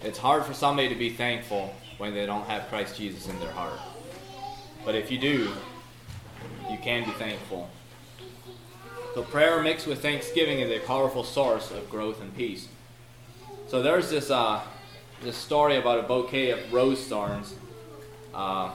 It's 0.03 0.17
hard 0.17 0.43
for 0.43 0.55
somebody 0.55 0.89
to 0.89 0.95
be 0.95 1.11
thankful 1.11 1.75
when 2.01 2.15
they 2.15 2.25
don't 2.25 2.47
have 2.47 2.67
Christ 2.67 2.97
Jesus 2.97 3.27
in 3.27 3.39
their 3.39 3.51
heart. 3.51 3.79
But 4.83 4.95
if 4.95 5.11
you 5.11 5.19
do, 5.19 5.53
you 6.67 6.79
can 6.79 7.03
be 7.03 7.11
thankful. 7.11 7.69
So 9.13 9.21
prayer 9.21 9.61
mixed 9.61 9.85
with 9.85 10.01
thanksgiving 10.01 10.61
is 10.61 10.71
a 10.71 10.79
powerful 10.79 11.23
source 11.23 11.69
of 11.69 11.87
growth 11.91 12.19
and 12.19 12.35
peace. 12.35 12.67
So 13.67 13.83
there's 13.83 14.09
this 14.09 14.31
uh, 14.31 14.61
this 15.21 15.37
story 15.37 15.77
about 15.77 15.99
a 15.99 16.01
bouquet 16.01 16.49
of 16.49 16.73
rose 16.73 17.07
thorns. 17.07 17.53
Uh, 18.33 18.71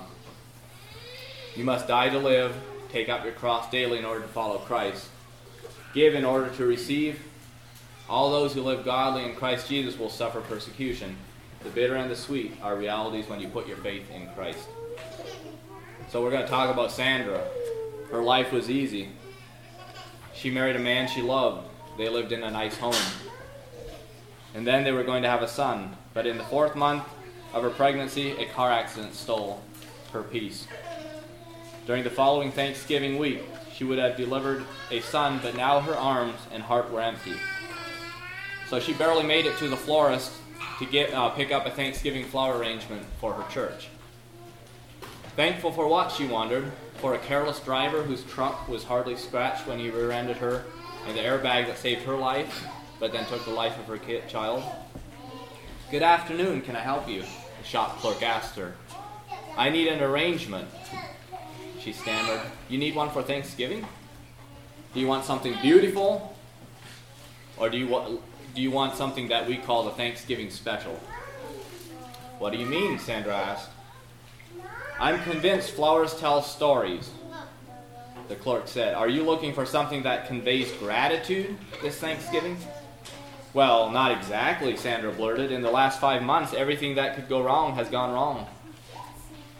you 1.56 1.64
must 1.64 1.88
die 1.88 2.10
to 2.10 2.18
live, 2.20 2.54
take 2.92 3.08
up 3.08 3.24
your 3.24 3.32
cross 3.32 3.68
daily 3.72 3.98
in 3.98 4.04
order 4.04 4.20
to 4.20 4.28
follow 4.28 4.58
Christ. 4.58 5.08
Give 5.94 6.14
in 6.14 6.24
order 6.24 6.48
to 6.50 6.64
receive. 6.64 7.20
All 8.08 8.30
those 8.30 8.54
who 8.54 8.62
live 8.62 8.84
godly 8.84 9.24
in 9.24 9.34
Christ 9.34 9.68
Jesus 9.68 9.98
will 9.98 10.10
suffer 10.10 10.40
persecution. 10.42 11.16
The 11.66 11.72
bitter 11.72 11.96
and 11.96 12.08
the 12.08 12.14
sweet 12.14 12.52
are 12.62 12.76
realities 12.76 13.28
when 13.28 13.40
you 13.40 13.48
put 13.48 13.66
your 13.66 13.78
faith 13.78 14.08
in 14.12 14.28
Christ. 14.36 14.68
So 16.08 16.22
we're 16.22 16.30
going 16.30 16.44
to 16.44 16.48
talk 16.48 16.72
about 16.72 16.92
Sandra. 16.92 17.44
Her 18.08 18.22
life 18.22 18.52
was 18.52 18.70
easy. 18.70 19.08
She 20.32 20.48
married 20.48 20.76
a 20.76 20.78
man 20.78 21.08
she 21.08 21.22
loved. 21.22 21.68
They 21.98 22.08
lived 22.08 22.30
in 22.30 22.44
a 22.44 22.52
nice 22.52 22.78
home. 22.78 22.94
And 24.54 24.64
then 24.64 24.84
they 24.84 24.92
were 24.92 25.02
going 25.02 25.24
to 25.24 25.28
have 25.28 25.42
a 25.42 25.48
son. 25.48 25.96
But 26.14 26.24
in 26.24 26.38
the 26.38 26.44
fourth 26.44 26.76
month 26.76 27.02
of 27.52 27.64
her 27.64 27.70
pregnancy, 27.70 28.30
a 28.38 28.46
car 28.46 28.70
accident 28.70 29.14
stole 29.14 29.60
her 30.12 30.22
peace. 30.22 30.68
During 31.84 32.04
the 32.04 32.10
following 32.10 32.52
Thanksgiving 32.52 33.18
week, 33.18 33.42
she 33.74 33.82
would 33.82 33.98
have 33.98 34.16
delivered 34.16 34.64
a 34.92 35.00
son, 35.00 35.40
but 35.42 35.56
now 35.56 35.80
her 35.80 35.96
arms 35.96 36.38
and 36.52 36.62
heart 36.62 36.92
were 36.92 37.00
empty. 37.00 37.34
So 38.68 38.78
she 38.78 38.92
barely 38.92 39.24
made 39.24 39.46
it 39.46 39.58
to 39.58 39.68
the 39.68 39.76
florist 39.76 40.30
to 40.78 40.86
get 40.86 41.12
uh, 41.12 41.30
pick 41.30 41.52
up 41.52 41.66
a 41.66 41.70
Thanksgiving 41.70 42.24
flower 42.24 42.58
arrangement 42.58 43.04
for 43.20 43.32
her 43.32 43.50
church. 43.50 43.88
Thankful 45.36 45.72
for 45.72 45.86
what, 45.86 46.12
she 46.12 46.26
wondered, 46.26 46.72
for 46.96 47.14
a 47.14 47.18
careless 47.18 47.60
driver 47.60 48.02
whose 48.02 48.22
trunk 48.24 48.68
was 48.68 48.84
hardly 48.84 49.16
scratched 49.16 49.66
when 49.66 49.78
he 49.78 49.90
rear-ended 49.90 50.38
her, 50.38 50.64
and 51.06 51.16
the 51.16 51.20
airbag 51.20 51.66
that 51.66 51.78
saved 51.78 52.02
her 52.02 52.16
life, 52.16 52.66
but 52.98 53.12
then 53.12 53.26
took 53.26 53.44
the 53.44 53.50
life 53.50 53.78
of 53.78 53.84
her 53.86 53.98
kid, 53.98 54.26
child. 54.28 54.62
Good 55.90 56.02
afternoon, 56.02 56.62
can 56.62 56.74
I 56.74 56.80
help 56.80 57.08
you? 57.08 57.20
The 57.20 57.64
shop 57.64 57.98
clerk 57.98 58.22
asked 58.22 58.56
her. 58.56 58.74
I 59.56 59.70
need 59.70 59.88
an 59.88 60.02
arrangement, 60.02 60.68
she 61.80 61.92
stammered. 61.92 62.40
You 62.68 62.78
need 62.78 62.94
one 62.94 63.10
for 63.10 63.22
Thanksgiving? 63.22 63.86
Do 64.94 65.00
you 65.00 65.06
want 65.06 65.24
something 65.24 65.54
beautiful? 65.60 66.34
Or 67.58 67.68
do 67.68 67.78
you, 67.78 67.88
wa- 67.88 68.08
do 68.56 68.62
you 68.62 68.70
want 68.70 68.94
something 68.94 69.28
that 69.28 69.46
we 69.46 69.58
call 69.58 69.84
the 69.84 69.90
Thanksgiving 69.90 70.50
special? 70.50 70.98
What 72.38 72.54
do 72.54 72.58
you 72.58 72.64
mean? 72.64 72.98
Sandra 72.98 73.36
asked. 73.36 73.68
I'm 74.98 75.22
convinced 75.24 75.72
flowers 75.72 76.14
tell 76.14 76.40
stories, 76.40 77.10
the 78.28 78.34
clerk 78.34 78.66
said. 78.66 78.94
Are 78.94 79.10
you 79.10 79.24
looking 79.24 79.52
for 79.52 79.66
something 79.66 80.02
that 80.04 80.26
conveys 80.26 80.72
gratitude 80.72 81.54
this 81.82 81.98
Thanksgiving? 81.98 82.56
Well, 83.52 83.90
not 83.90 84.12
exactly, 84.12 84.74
Sandra 84.76 85.12
blurted. 85.12 85.52
In 85.52 85.60
the 85.60 85.70
last 85.70 86.00
five 86.00 86.22
months, 86.22 86.54
everything 86.54 86.94
that 86.94 87.14
could 87.14 87.28
go 87.28 87.42
wrong 87.42 87.74
has 87.74 87.90
gone 87.90 88.12
wrong. 88.12 88.46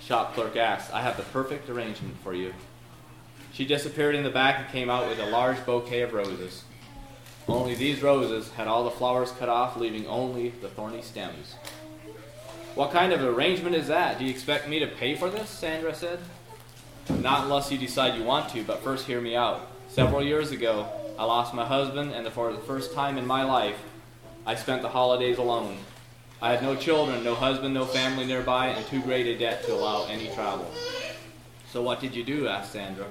Shop 0.00 0.34
clerk 0.34 0.56
asked, 0.56 0.92
I 0.94 1.02
have 1.02 1.18
the 1.18 1.22
perfect 1.24 1.68
arrangement 1.68 2.16
for 2.24 2.32
you. 2.32 2.54
She 3.52 3.66
disappeared 3.66 4.14
in 4.14 4.24
the 4.24 4.30
back 4.30 4.58
and 4.58 4.68
came 4.68 4.88
out 4.88 5.06
with 5.06 5.18
a 5.18 5.26
large 5.26 5.64
bouquet 5.66 6.00
of 6.00 6.14
roses. 6.14 6.62
Only 7.48 7.74
these 7.74 8.02
roses 8.02 8.50
had 8.52 8.66
all 8.66 8.84
the 8.84 8.90
flowers 8.90 9.30
cut 9.30 9.48
off, 9.48 9.76
leaving 9.76 10.06
only 10.06 10.50
the 10.50 10.68
thorny 10.68 11.02
stems. 11.02 11.54
What 12.74 12.90
kind 12.90 13.12
of 13.12 13.22
arrangement 13.22 13.76
is 13.76 13.86
that? 13.88 14.18
Do 14.18 14.24
you 14.24 14.30
expect 14.30 14.68
me 14.68 14.80
to 14.80 14.86
pay 14.86 15.14
for 15.14 15.30
this? 15.30 15.48
Sandra 15.48 15.94
said. 15.94 16.18
Not 17.08 17.44
unless 17.44 17.70
you 17.70 17.78
decide 17.78 18.18
you 18.18 18.24
want 18.24 18.50
to, 18.50 18.64
but 18.64 18.82
first 18.82 19.06
hear 19.06 19.20
me 19.20 19.36
out. 19.36 19.70
Several 19.88 20.22
years 20.22 20.50
ago, 20.50 20.88
I 21.18 21.24
lost 21.24 21.54
my 21.54 21.64
husband, 21.64 22.12
and 22.12 22.26
for 22.28 22.52
the 22.52 22.58
first 22.58 22.92
time 22.92 23.16
in 23.16 23.26
my 23.26 23.44
life, 23.44 23.78
I 24.44 24.56
spent 24.56 24.82
the 24.82 24.88
holidays 24.88 25.38
alone. 25.38 25.78
I 26.42 26.52
had 26.52 26.62
no 26.62 26.76
children, 26.76 27.24
no 27.24 27.34
husband, 27.34 27.72
no 27.72 27.86
family 27.86 28.26
nearby, 28.26 28.68
and 28.68 28.84
too 28.86 29.00
great 29.00 29.26
a 29.26 29.38
debt 29.38 29.64
to 29.64 29.74
allow 29.74 30.06
any 30.06 30.28
travel. 30.34 30.70
So 31.72 31.80
what 31.80 32.00
did 32.00 32.14
you 32.14 32.24
do? 32.24 32.48
asked 32.48 32.72
Sandra. 32.72 33.06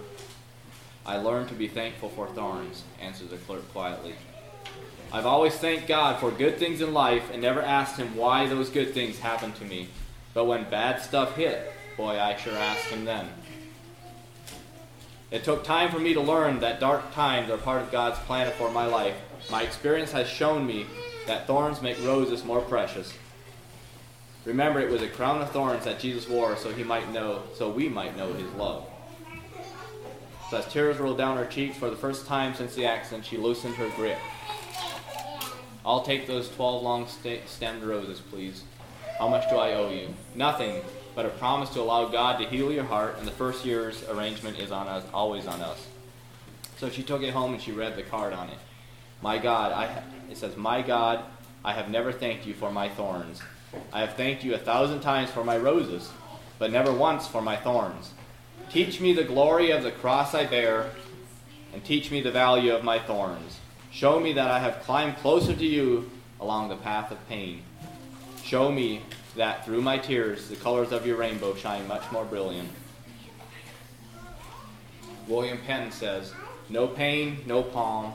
I 1.05 1.17
learned 1.17 1.50
to 1.50 1.55
be 1.55 1.67
thankful 1.67 2.09
for 2.09 2.27
thorns, 2.27 2.83
answered 3.00 3.29
the 3.29 3.38
clerk 3.38 3.71
quietly. 3.71 4.15
I've 5.12 5.27
always 5.27 5.53
thanked 5.53 5.88
God 5.88 6.19
for 6.19 6.31
good 6.31 6.57
things 6.57 6.81
in 6.81 6.93
life 6.93 7.29
and 7.31 7.41
never 7.41 7.62
asked 7.62 7.97
Him 7.97 8.15
why 8.15 8.47
those 8.47 8.69
good 8.69 8.93
things 8.93 9.19
happened 9.19 9.55
to 9.55 9.65
me. 9.65 9.89
But 10.33 10.45
when 10.45 10.69
bad 10.69 11.01
stuff 11.01 11.35
hit, 11.35 11.71
boy, 11.95 12.19
I 12.19 12.35
sure 12.35 12.57
asked 12.57 12.88
Him 12.88 13.05
then. 13.05 13.29
It 15.29 15.43
took 15.43 15.63
time 15.63 15.91
for 15.91 16.00
me 16.00 16.13
to 16.13 16.21
learn 16.21 16.59
that 16.59 16.79
dark 16.79 17.13
times 17.13 17.50
are 17.51 17.57
part 17.57 17.81
of 17.81 17.91
God's 17.91 18.19
plan 18.19 18.51
for 18.57 18.71
my 18.71 18.85
life. 18.85 19.15
My 19.51 19.62
experience 19.62 20.12
has 20.12 20.27
shown 20.27 20.65
me 20.65 20.88
that 21.27 21.45
thorns 21.45 21.81
make 21.81 22.03
roses 22.03 22.43
more 22.43 22.62
precious. 22.62 23.13
Remember, 24.43 24.79
it 24.79 24.91
was 24.91 25.01
a 25.01 25.07
crown 25.07 25.41
of 25.41 25.51
thorns 25.51 25.85
that 25.85 26.00
Jesus 26.00 26.29
wore 26.29 26.55
so 26.55 26.71
he 26.71 26.83
might 26.83 27.12
know, 27.12 27.43
so 27.55 27.69
we 27.69 27.89
might 27.89 28.17
know 28.17 28.33
his 28.33 28.51
love. 28.53 28.85
As 30.55 30.65
tears 30.71 30.97
rolled 31.00 31.17
down 31.17 31.35
her 31.35 31.45
cheeks 31.45 31.75
for 31.77 31.89
the 31.89 31.97
first 31.97 32.27
time 32.27 32.55
since 32.55 32.75
the 32.75 32.85
accident, 32.85 33.25
she 33.25 33.35
loosened 33.35 33.75
her 33.75 33.89
grip. 33.97 34.17
I'll 35.85 36.01
take 36.01 36.27
those 36.27 36.50
12 36.50 36.81
long 36.81 37.07
st- 37.07 37.50
stemmed 37.50 37.83
roses, 37.83 38.21
please. 38.21 38.63
How 39.19 39.27
much 39.27 39.50
do 39.50 39.57
I 39.57 39.74
owe 39.74 39.89
you? 39.89 40.13
Nothing, 40.33 40.81
but 41.13 41.25
a 41.25 41.29
promise 41.29 41.69
to 41.71 41.81
allow 41.81 42.07
God 42.07 42.39
to 42.39 42.45
heal 42.45 42.71
your 42.71 42.85
heart, 42.85 43.17
and 43.19 43.27
the 43.27 43.33
first 43.33 43.65
year's 43.65 44.07
arrangement 44.07 44.57
is 44.57 44.71
on 44.71 44.88
us, 44.88 45.03
always 45.13 45.45
on 45.45 45.62
us. 45.62 45.88
So 46.77 46.89
she 46.89 47.03
took 47.03 47.21
it 47.21 47.33
home 47.33 47.53
and 47.53 47.62
she 47.62 47.74
read 47.74 47.97
the 47.97 48.03
card 48.03 48.31
on 48.31 48.47
it. 48.47 48.57
My 49.21 49.38
God, 49.38 49.74
I 49.74 50.03
it 50.31 50.38
says, 50.38 50.55
My 50.55 50.81
God, 50.81 51.25
I 51.65 51.74
have 51.74 51.89
never 51.89 52.13
thanked 52.13 52.45
you 52.45 52.53
for 52.53 52.71
my 52.71 52.88
thorns. 52.88 53.41
I 53.91 54.00
have 54.00 54.13
thanked 54.13 54.45
you 54.45 54.55
a 54.55 54.57
thousand 54.57 55.01
times 55.01 55.31
for 55.31 55.43
my 55.43 55.57
roses, 55.57 56.09
but 56.59 56.71
never 56.71 56.93
once 56.93 57.27
for 57.27 57.41
my 57.41 57.57
thorns. 57.57 58.12
Teach 58.69 59.00
me 59.00 59.13
the 59.13 59.24
glory 59.24 59.71
of 59.71 59.83
the 59.83 59.91
cross 59.91 60.33
I 60.33 60.45
bear, 60.45 60.91
and 61.74 61.83
teach 61.83 62.12
me 62.12 62.21
the 62.21 62.31
value 62.31 62.74
of 62.74 62.83
my 62.83 63.00
thorns. 63.00 63.59
Show 63.91 64.19
me 64.19 64.33
that 64.33 64.51
I 64.51 64.59
have 64.59 64.81
climbed 64.83 65.17
closer 65.17 65.55
to 65.55 65.65
you 65.65 66.09
along 66.39 66.69
the 66.69 66.75
path 66.75 67.12
of 67.12 67.29
pain. 67.29 67.62
Show 68.43 68.71
me 68.71 69.01
that 69.35 69.65
through 69.65 69.81
my 69.81 69.97
tears 69.97 70.50
the 70.50 70.55
colors 70.55 70.91
of 70.91 71.05
your 71.05 71.17
rainbow 71.17 71.55
shine 71.55 71.88
much 71.88 72.09
more 72.12 72.25
brilliant. 72.25 72.69
William 75.27 75.57
Penn 75.65 75.91
says, 75.91 76.33
No 76.69 76.88
pain, 76.88 77.39
no 77.45 77.63
palm, 77.63 78.13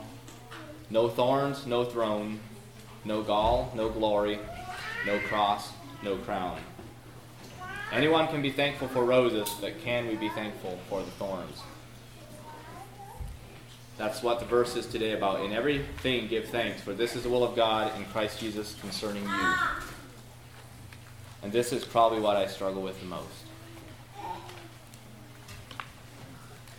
no 0.89 1.09
thorns, 1.09 1.65
no 1.65 1.83
throne, 1.83 2.39
no 3.03 3.21
gall, 3.21 3.71
no 3.75 3.89
glory, 3.89 4.39
no 5.05 5.19
cross, 5.21 5.71
no 6.03 6.15
crown. 6.17 6.59
Anyone 7.91 8.27
can 8.27 8.41
be 8.41 8.51
thankful 8.51 8.87
for 8.87 9.03
roses, 9.03 9.49
but 9.59 9.81
can 9.81 10.07
we 10.07 10.15
be 10.15 10.29
thankful 10.29 10.79
for 10.89 11.01
the 11.01 11.11
thorns? 11.11 11.61
That's 13.97 14.23
what 14.23 14.39
the 14.39 14.45
verse 14.45 14.75
is 14.77 14.87
today 14.87 15.11
about. 15.11 15.43
In 15.43 15.51
everything, 15.51 16.27
give 16.27 16.47
thanks, 16.47 16.81
for 16.81 16.93
this 16.93 17.15
is 17.15 17.23
the 17.23 17.29
will 17.29 17.43
of 17.43 17.55
God 17.55 17.95
in 17.97 18.05
Christ 18.05 18.39
Jesus 18.39 18.75
concerning 18.79 19.23
you. 19.23 19.53
And 21.43 21.51
this 21.51 21.73
is 21.73 21.83
probably 21.83 22.21
what 22.21 22.37
I 22.37 22.47
struggle 22.47 22.81
with 22.81 22.99
the 22.99 23.07
most. 23.07 23.27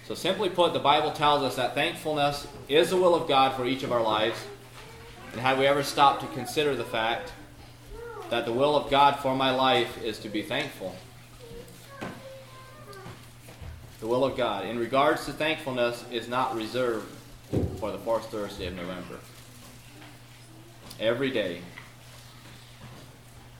So, 0.08 0.14
simply 0.14 0.48
put, 0.48 0.72
the 0.72 0.78
Bible 0.78 1.12
tells 1.12 1.42
us 1.42 1.56
that 1.56 1.74
thankfulness 1.74 2.46
is 2.68 2.90
the 2.90 2.96
will 2.96 3.14
of 3.14 3.28
God 3.28 3.54
for 3.54 3.66
each 3.66 3.82
of 3.82 3.92
our 3.92 4.02
lives. 4.02 4.38
And 5.32 5.40
have 5.40 5.58
we 5.58 5.66
ever 5.66 5.82
stopped 5.82 6.22
to 6.22 6.26
consider 6.28 6.74
the 6.74 6.84
fact 6.84 7.32
that 8.32 8.46
the 8.46 8.52
will 8.52 8.74
of 8.74 8.90
God 8.90 9.16
for 9.16 9.36
my 9.36 9.50
life 9.50 10.02
is 10.02 10.18
to 10.20 10.30
be 10.30 10.40
thankful? 10.40 10.96
The 14.00 14.06
will 14.06 14.24
of 14.24 14.38
God, 14.38 14.64
in 14.64 14.78
regards 14.78 15.26
to 15.26 15.34
thankfulness, 15.34 16.02
is 16.10 16.28
not 16.28 16.56
reserved 16.56 17.06
for 17.78 17.92
the 17.92 17.98
fourth 17.98 18.30
Thursday 18.30 18.68
of 18.68 18.74
November. 18.74 19.18
Every 20.98 21.30
day. 21.30 21.60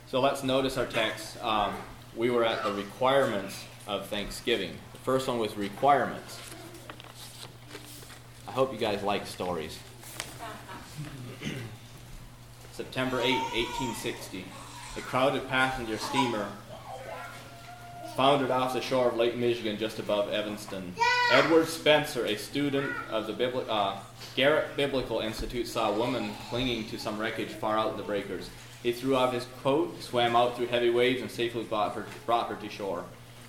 So 0.07 0.23
let's 0.23 0.43
notice 0.43 0.79
our 0.79 0.87
text. 0.87 1.37
Um, 1.45 1.75
we 2.17 2.31
were 2.31 2.47
at 2.47 2.64
the 2.64 2.73
requirements 2.73 3.62
of 3.87 4.07
Thanksgiving. 4.07 4.73
The 4.93 4.99
first 5.00 5.29
one 5.29 5.37
was 5.37 5.55
requirements. 5.55 6.41
I 8.49 8.52
hope 8.52 8.73
you 8.73 8.79
guys 8.79 9.02
like 9.02 9.26
stories. 9.26 9.79
September 12.73 13.21
8, 13.21 13.33
1860. 13.33 14.45
A 14.97 15.00
crowded 15.00 15.47
passenger 15.49 15.99
steamer 15.99 16.49
foundered 18.17 18.50
off 18.50 18.75
the 18.75 18.81
shore 18.81 19.09
of 19.09 19.17
Lake 19.17 19.37
Michigan 19.37 19.79
just 19.79 19.99
above 19.99 20.31
Evanston. 20.31 20.95
Edward 21.31 21.67
Spencer, 21.67 22.26
a 22.26 22.37
student 22.37 22.93
of 23.11 23.26
the 23.26 23.33
Bibli- 23.33 23.67
uh, 23.69 23.97
Garrett 24.37 24.76
Biblical 24.76 25.21
Institute, 25.21 25.67
saw 25.67 25.91
a 25.91 25.99
woman 25.99 26.33
clinging 26.50 26.88
to 26.88 26.99
some 26.99 27.19
wreckage 27.19 27.50
far 27.50 27.79
out 27.79 27.93
in 27.93 27.97
the 27.97 28.02
breakers. 28.02 28.50
He 28.83 28.93
threw 28.93 29.17
off 29.17 29.33
his 29.33 29.47
coat, 29.62 30.02
swam 30.02 30.35
out 30.35 30.57
through 30.57 30.67
heavy 30.67 30.91
waves, 30.91 31.23
and 31.23 31.31
safely 31.31 31.64
brought 31.64 31.95
her, 31.95 32.07
brought 32.26 32.49
her 32.49 32.57
to 32.57 32.69
shore. 32.69 33.05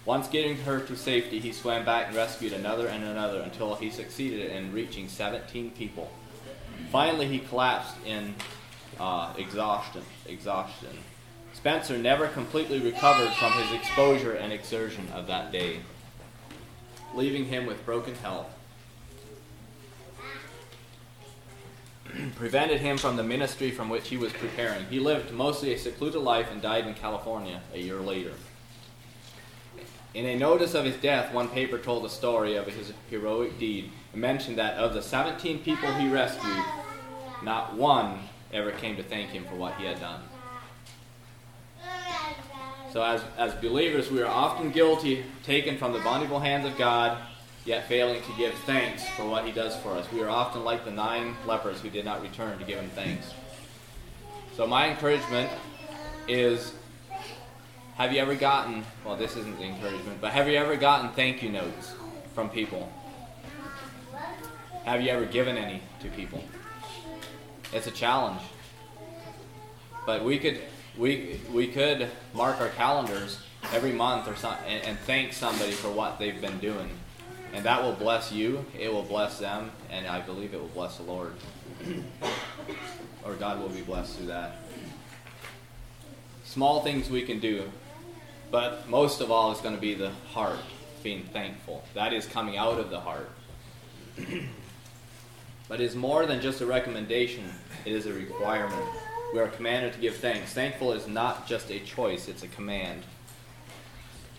Once 0.06 0.27
getting 0.27 0.58
her 0.58 0.82
to 0.82 0.96
safety, 0.96 1.39
he 1.39 1.51
swam 1.51 1.86
back 1.86 2.08
and 2.08 2.15
rescued 2.15 2.53
another 2.53 2.88
and 2.88 3.03
another 3.03 3.39
until 3.39 3.75
he 3.75 3.89
succeeded 3.89 4.51
in 4.51 4.72
reaching 4.74 5.08
17 5.08 5.72
people. 5.72 6.12
Finally, 6.92 7.27
he 7.27 7.39
collapsed 7.39 7.96
in 8.06 8.36
uh, 9.00 9.33
exhaustion. 9.38 10.03
Exhaustion. 10.27 10.97
Spencer 11.53 11.97
never 11.97 12.27
completely 12.27 12.79
recovered 12.79 13.31
from 13.33 13.51
his 13.53 13.71
exposure 13.71 14.33
and 14.33 14.51
exertion 14.51 15.07
of 15.13 15.27
that 15.27 15.51
day, 15.51 15.79
leaving 17.13 17.45
him 17.45 17.65
with 17.65 17.85
broken 17.85 18.15
health. 18.15 18.47
prevented 22.35 22.79
him 22.79 22.97
from 22.97 23.15
the 23.15 23.23
ministry 23.23 23.71
from 23.71 23.89
which 23.89 24.09
he 24.09 24.17
was 24.17 24.33
preparing. 24.33 24.85
He 24.85 25.00
lived 25.00 25.31
mostly 25.31 25.73
a 25.73 25.77
secluded 25.77 26.21
life 26.21 26.51
and 26.51 26.62
died 26.62 26.88
in 26.88 26.93
California 26.93 27.62
a 27.73 27.79
year 27.79 28.00
later. 28.00 28.33
In 30.13 30.25
a 30.25 30.38
notice 30.38 30.75
of 30.75 30.85
his 30.85 30.95
death, 30.97 31.33
one 31.33 31.47
paper 31.47 31.79
told 31.79 32.03
the 32.03 32.09
story 32.09 32.55
of 32.55 32.67
his 32.67 32.93
heroic 33.09 33.57
deed 33.57 33.91
and 34.12 34.21
mentioned 34.21 34.57
that 34.59 34.75
of 34.75 34.93
the 34.93 35.01
17 35.01 35.59
people 35.59 35.91
he 35.93 36.07
rescued, 36.07 36.63
not 37.41 37.73
one 37.73 38.19
ever 38.53 38.72
came 38.72 38.95
to 38.98 39.03
thank 39.03 39.31
him 39.31 39.45
for 39.45 39.55
what 39.55 39.75
he 39.75 39.86
had 39.86 40.00
done. 40.00 40.22
So, 42.91 43.01
as, 43.01 43.24
as 43.38 43.53
believers, 43.55 44.12
we 44.12 44.22
are 44.22 44.27
often 44.27 44.69
guilty, 44.69 45.25
taken 45.43 45.77
from 45.77 45.93
the 45.93 46.00
bountiful 46.00 46.39
hands 46.39 46.67
of 46.67 46.77
God, 46.77 47.17
yet 47.65 47.88
failing 47.88 48.22
to 48.22 48.31
give 48.38 48.53
thanks 48.65 49.07
for 49.10 49.27
what 49.27 49.45
he 49.45 49.51
does 49.51 49.75
for 49.77 49.93
us. 49.93 50.12
We 50.12 50.22
are 50.22 50.29
often 50.29 50.63
like 50.63 50.86
the 50.86 50.91
nine 50.91 51.36
lepers 51.48 51.81
who 51.81 51.89
did 51.89 52.05
not 52.05 52.22
return 52.22 52.60
to 52.60 52.65
give 52.65 52.79
him 52.79 52.89
thanks. 52.89 53.33
So, 54.55 54.67
my 54.67 54.89
encouragement 54.89 55.50
is 56.27 56.74
have 57.95 58.12
you 58.12 58.19
ever 58.19 58.33
gotten, 58.33 58.83
well, 59.05 59.15
this 59.15 59.36
isn't 59.38 59.57
the 59.57 59.65
encouragement, 59.65 60.19
but 60.19 60.33
have 60.33 60.48
you 60.48 60.57
ever 60.57 60.75
gotten 60.75 61.10
thank 61.12 61.43
you 61.43 61.50
notes 61.50 61.93
from 62.33 62.50
people? 62.50 62.91
Have 64.86 65.01
you 65.01 65.10
ever 65.10 65.25
given 65.25 65.57
any 65.57 65.81
to 66.00 66.10
people? 66.10 66.43
It's 67.74 67.88
a 67.88 67.92
challenge. 67.92 68.42
But 70.06 70.24
we 70.24 70.39
could 70.39 70.62
we 70.98 71.39
we 71.51 71.68
could 71.68 72.10
mark 72.34 72.62
our 72.62 72.70
calendars 72.70 73.39
every 73.74 73.92
month 73.92 74.27
or 74.27 74.36
something 74.36 74.65
and, 74.68 74.84
and 74.86 75.00
thank 75.00 75.34
somebody 75.34 75.72
for 75.72 75.89
what 75.89 76.20
they've 76.20 76.39
been 76.39 76.60
doing. 76.60 76.89
And 77.53 77.65
that 77.65 77.84
will 77.84 77.94
bless 77.94 78.32
you, 78.32 78.65
it 78.77 78.92
will 78.92 79.03
bless 79.03 79.38
them, 79.38 79.72
and 79.89 80.08
I 80.08 80.22
believe 80.22 80.53
it 80.53 80.60
will 80.60 80.68
bless 80.70 80.98
the 80.98 81.03
Lord. 81.03 81.34
or 83.24 83.36
God 83.36 83.62
will 83.62 83.70
be 83.70 83.82
blessed 83.82 84.18
through 84.18 84.27
that. 84.27 84.58
Small 86.44 86.82
things 86.82 87.10
we 87.10 87.22
can 87.22 87.39
do 87.39 87.70
but 88.53 88.88
most 88.88 89.20
of 89.20 89.32
all, 89.32 89.51
it's 89.51 89.62
going 89.62 89.74
to 89.74 89.82
be 89.82 89.96
the 89.96 90.12
heart 90.32 90.60
being 91.01 91.24
thankful. 91.24 91.84
That 91.96 92.13
is 92.13 92.27
coming 92.27 92.56
out 92.56 92.80
of 92.80 92.92
the 92.92 93.00
heart. 93.00 93.32
But 95.74 95.82
it 95.82 95.86
is 95.86 95.96
more 95.96 96.27
than 96.27 96.39
just 96.39 96.62
a 96.62 96.65
recommendation, 96.68 97.51
it 97.84 97.94
is 97.94 98.06
a 98.06 98.13
requirement. 98.13 98.88
We 99.34 99.39
are 99.39 99.48
commanded 99.48 99.94
to 99.94 100.00
give 100.00 100.18
thanks. 100.18 100.53
Thankful 100.53 100.94
is 100.94 101.08
not 101.08 101.48
just 101.48 101.72
a 101.72 101.80
choice, 101.80 102.27
it's 102.27 102.44
a 102.44 102.48
command. 102.48 103.01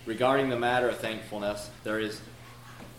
Regarding 0.07 0.49
the 0.49 0.57
matter 0.57 0.88
of 0.88 0.99
thankfulness, 0.99 1.71
there 1.83 1.99
is 1.99 2.21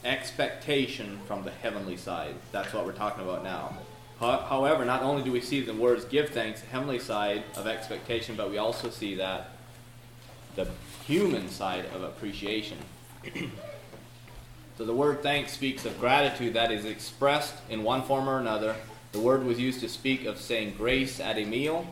expectation 0.03 1.17
from 1.25 1.45
the 1.45 1.51
heavenly 1.51 1.95
side. 1.95 2.35
That's 2.51 2.73
what 2.73 2.85
we're 2.85 2.91
talking 2.91 3.23
about 3.23 3.41
now. 3.41 3.77
However, 4.19 4.83
not 4.83 5.01
only 5.01 5.23
do 5.23 5.31
we 5.31 5.39
see 5.39 5.61
the 5.61 5.73
words 5.73 6.03
give 6.03 6.31
thanks, 6.31 6.59
heavenly 6.59 6.99
side 6.99 7.45
of 7.55 7.67
expectation, 7.67 8.35
but 8.35 8.51
we 8.51 8.57
also 8.57 8.89
see 8.89 9.15
that 9.15 9.51
the 10.57 10.67
human 11.07 11.47
side 11.47 11.85
of 11.95 12.03
appreciation. 12.03 12.79
so 14.77 14.85
the 14.85 14.93
word 14.93 15.23
thanks 15.23 15.53
speaks 15.53 15.85
of 15.85 15.99
gratitude 15.99 16.53
that 16.53 16.71
is 16.71 16.85
expressed 16.85 17.55
in 17.69 17.83
one 17.83 18.03
form 18.03 18.29
or 18.29 18.39
another. 18.39 18.75
The 19.13 19.19
word 19.19 19.45
was 19.45 19.59
used 19.59 19.79
to 19.81 19.89
speak 19.89 20.25
of 20.25 20.39
saying 20.39 20.75
grace 20.77 21.19
at 21.19 21.37
a 21.37 21.45
meal. 21.45 21.87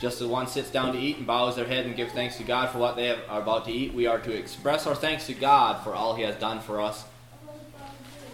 Just 0.00 0.20
as 0.20 0.26
one 0.28 0.46
sits 0.46 0.70
down 0.70 0.92
to 0.92 0.98
eat 0.98 1.18
and 1.18 1.26
bows 1.26 1.56
their 1.56 1.66
head 1.66 1.86
and 1.86 1.96
gives 1.96 2.12
thanks 2.12 2.36
to 2.36 2.44
God 2.44 2.70
for 2.70 2.78
what 2.78 2.96
they 2.96 3.10
are 3.10 3.40
about 3.40 3.64
to 3.66 3.72
eat, 3.72 3.94
we 3.94 4.06
are 4.06 4.18
to 4.18 4.32
express 4.32 4.86
our 4.86 4.94
thanks 4.94 5.26
to 5.26 5.34
God 5.34 5.82
for 5.82 5.94
all 5.94 6.14
He 6.14 6.22
has 6.22 6.36
done 6.36 6.60
for 6.60 6.80
us 6.80 7.04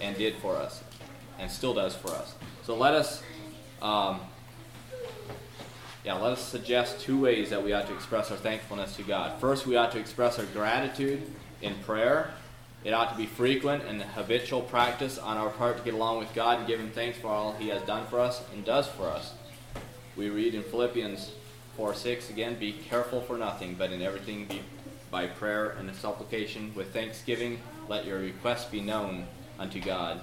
and 0.00 0.16
did 0.16 0.36
for 0.36 0.56
us 0.56 0.82
and 1.38 1.50
still 1.50 1.74
does 1.74 1.94
for 1.94 2.08
us. 2.08 2.34
So 2.64 2.74
let 2.76 2.94
us 2.94 3.22
um, 3.82 4.20
yeah, 6.04 6.14
let 6.14 6.32
us 6.32 6.42
suggest 6.42 7.00
two 7.00 7.18
ways 7.20 7.48
that 7.50 7.64
we 7.64 7.72
ought 7.72 7.86
to 7.86 7.94
express 7.94 8.30
our 8.30 8.36
thankfulness 8.36 8.96
to 8.96 9.02
God. 9.02 9.40
First, 9.40 9.66
we 9.66 9.76
ought 9.76 9.90
to 9.92 9.98
express 9.98 10.38
our 10.38 10.44
gratitude 10.46 11.22
in 11.62 11.74
prayer. 11.76 12.34
It 12.84 12.92
ought 12.92 13.10
to 13.10 13.16
be 13.16 13.24
frequent 13.24 13.82
and 13.84 14.02
habitual 14.02 14.60
practice 14.60 15.16
on 15.16 15.38
our 15.38 15.48
part 15.48 15.78
to 15.78 15.82
get 15.82 15.94
along 15.94 16.18
with 16.18 16.34
God 16.34 16.58
and 16.58 16.66
give 16.66 16.78
Him 16.78 16.90
thanks 16.90 17.16
for 17.16 17.28
all 17.28 17.52
He 17.54 17.68
has 17.68 17.80
done 17.82 18.06
for 18.06 18.20
us 18.20 18.42
and 18.52 18.62
does 18.62 18.86
for 18.86 19.08
us. 19.08 19.32
We 20.16 20.28
read 20.28 20.54
in 20.54 20.62
Philippians 20.62 21.32
4 21.78 21.94
6 21.94 22.28
again, 22.28 22.56
Be 22.56 22.72
careful 22.72 23.22
for 23.22 23.38
nothing, 23.38 23.74
but 23.74 23.90
in 23.90 24.02
everything 24.02 24.44
be 24.44 24.60
by 25.10 25.26
prayer 25.28 25.70
and 25.78 25.94
supplication 25.94 26.74
with 26.74 26.92
thanksgiving, 26.92 27.60
let 27.88 28.04
your 28.04 28.18
requests 28.18 28.64
be 28.64 28.80
known 28.80 29.26
unto 29.58 29.80
God. 29.80 30.20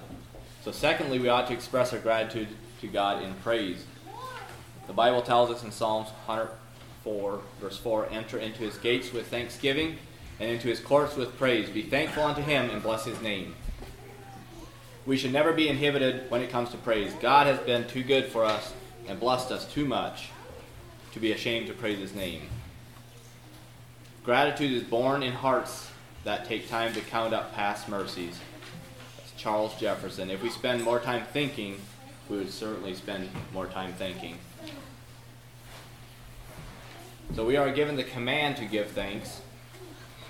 So, 0.64 0.72
secondly, 0.72 1.18
we 1.18 1.30
ought 1.30 1.48
to 1.48 1.54
express 1.54 1.94
our 1.94 2.00
gratitude 2.00 2.50
to 2.82 2.88
God 2.88 3.24
in 3.24 3.34
praise. 3.36 3.86
The 4.88 4.94
Bible 4.94 5.22
tells 5.22 5.50
us 5.50 5.64
in 5.64 5.72
Psalms 5.72 6.10
104, 6.26 7.42
verse 7.60 7.78
4 7.78 8.10
Enter 8.12 8.38
into 8.38 8.60
his 8.60 8.78
gates 8.78 9.14
with 9.14 9.28
thanksgiving 9.28 9.98
and 10.42 10.50
into 10.50 10.68
his 10.68 10.80
courts 10.80 11.16
with 11.16 11.38
praise. 11.38 11.70
Be 11.70 11.84
thankful 11.84 12.24
unto 12.24 12.42
him 12.42 12.72
and 12.72 12.82
bless 12.82 13.06
his 13.06 13.22
name. 13.22 13.54
We 15.06 15.16
should 15.16 15.32
never 15.32 15.54
be 15.54 15.68
inhibited 15.70 16.30
when 16.32 16.42
it 16.42 16.50
comes 16.50 16.72
to 16.72 16.78
praise. 16.78 17.14
God 17.22 17.46
has 17.46 17.60
been 17.60 17.88
too 17.88 18.04
good 18.04 18.26
for 18.26 18.44
us 18.44 18.74
and 19.08 19.20
blessed 19.20 19.52
us 19.52 19.72
too 19.72 19.86
much 19.86 20.30
to 21.14 21.20
be 21.20 21.32
ashamed 21.32 21.68
to 21.68 21.74
praise 21.74 22.00
his 22.00 22.16
name. 22.16 22.50
Gratitude 24.24 24.72
is 24.72 24.84
born 24.84 25.22
in 25.22 25.32
hearts 25.32 25.92
that 26.24 26.46
take 26.46 26.68
time 26.68 26.94
to 26.94 27.02
count 27.02 27.34
up 27.34 27.54
past 27.54 27.88
mercies. 27.88 28.40
That's 29.18 29.32
Charles 29.34 29.80
Jefferson. 29.80 30.32
If 30.32 30.42
we 30.42 30.50
spend 30.50 30.84
more 30.84 31.00
time 31.00 31.26
thinking, 31.32 31.80
we 32.30 32.38
would 32.38 32.52
certainly 32.52 32.96
spend 32.96 33.30
more 33.54 33.68
time 33.68 33.94
thanking. 33.94 34.38
So 37.36 37.46
we 37.46 37.58
are 37.58 37.72
given 37.72 37.96
the 37.96 38.04
command 38.04 38.58
to 38.58 38.66
give 38.66 38.90
thanks. 38.92 39.42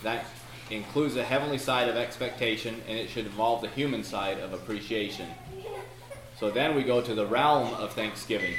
That 0.03 0.25
includes 0.69 1.15
the 1.15 1.23
heavenly 1.23 1.57
side 1.57 1.89
of 1.89 1.95
expectation, 1.95 2.81
and 2.87 2.97
it 2.97 3.09
should 3.09 3.25
involve 3.25 3.61
the 3.61 3.69
human 3.69 4.03
side 4.03 4.39
of 4.39 4.53
appreciation. 4.53 5.27
So 6.39 6.49
then 6.49 6.75
we 6.75 6.83
go 6.83 7.01
to 7.01 7.13
the 7.13 7.25
realm 7.25 7.73
of 7.75 7.93
thanksgiving. 7.93 8.55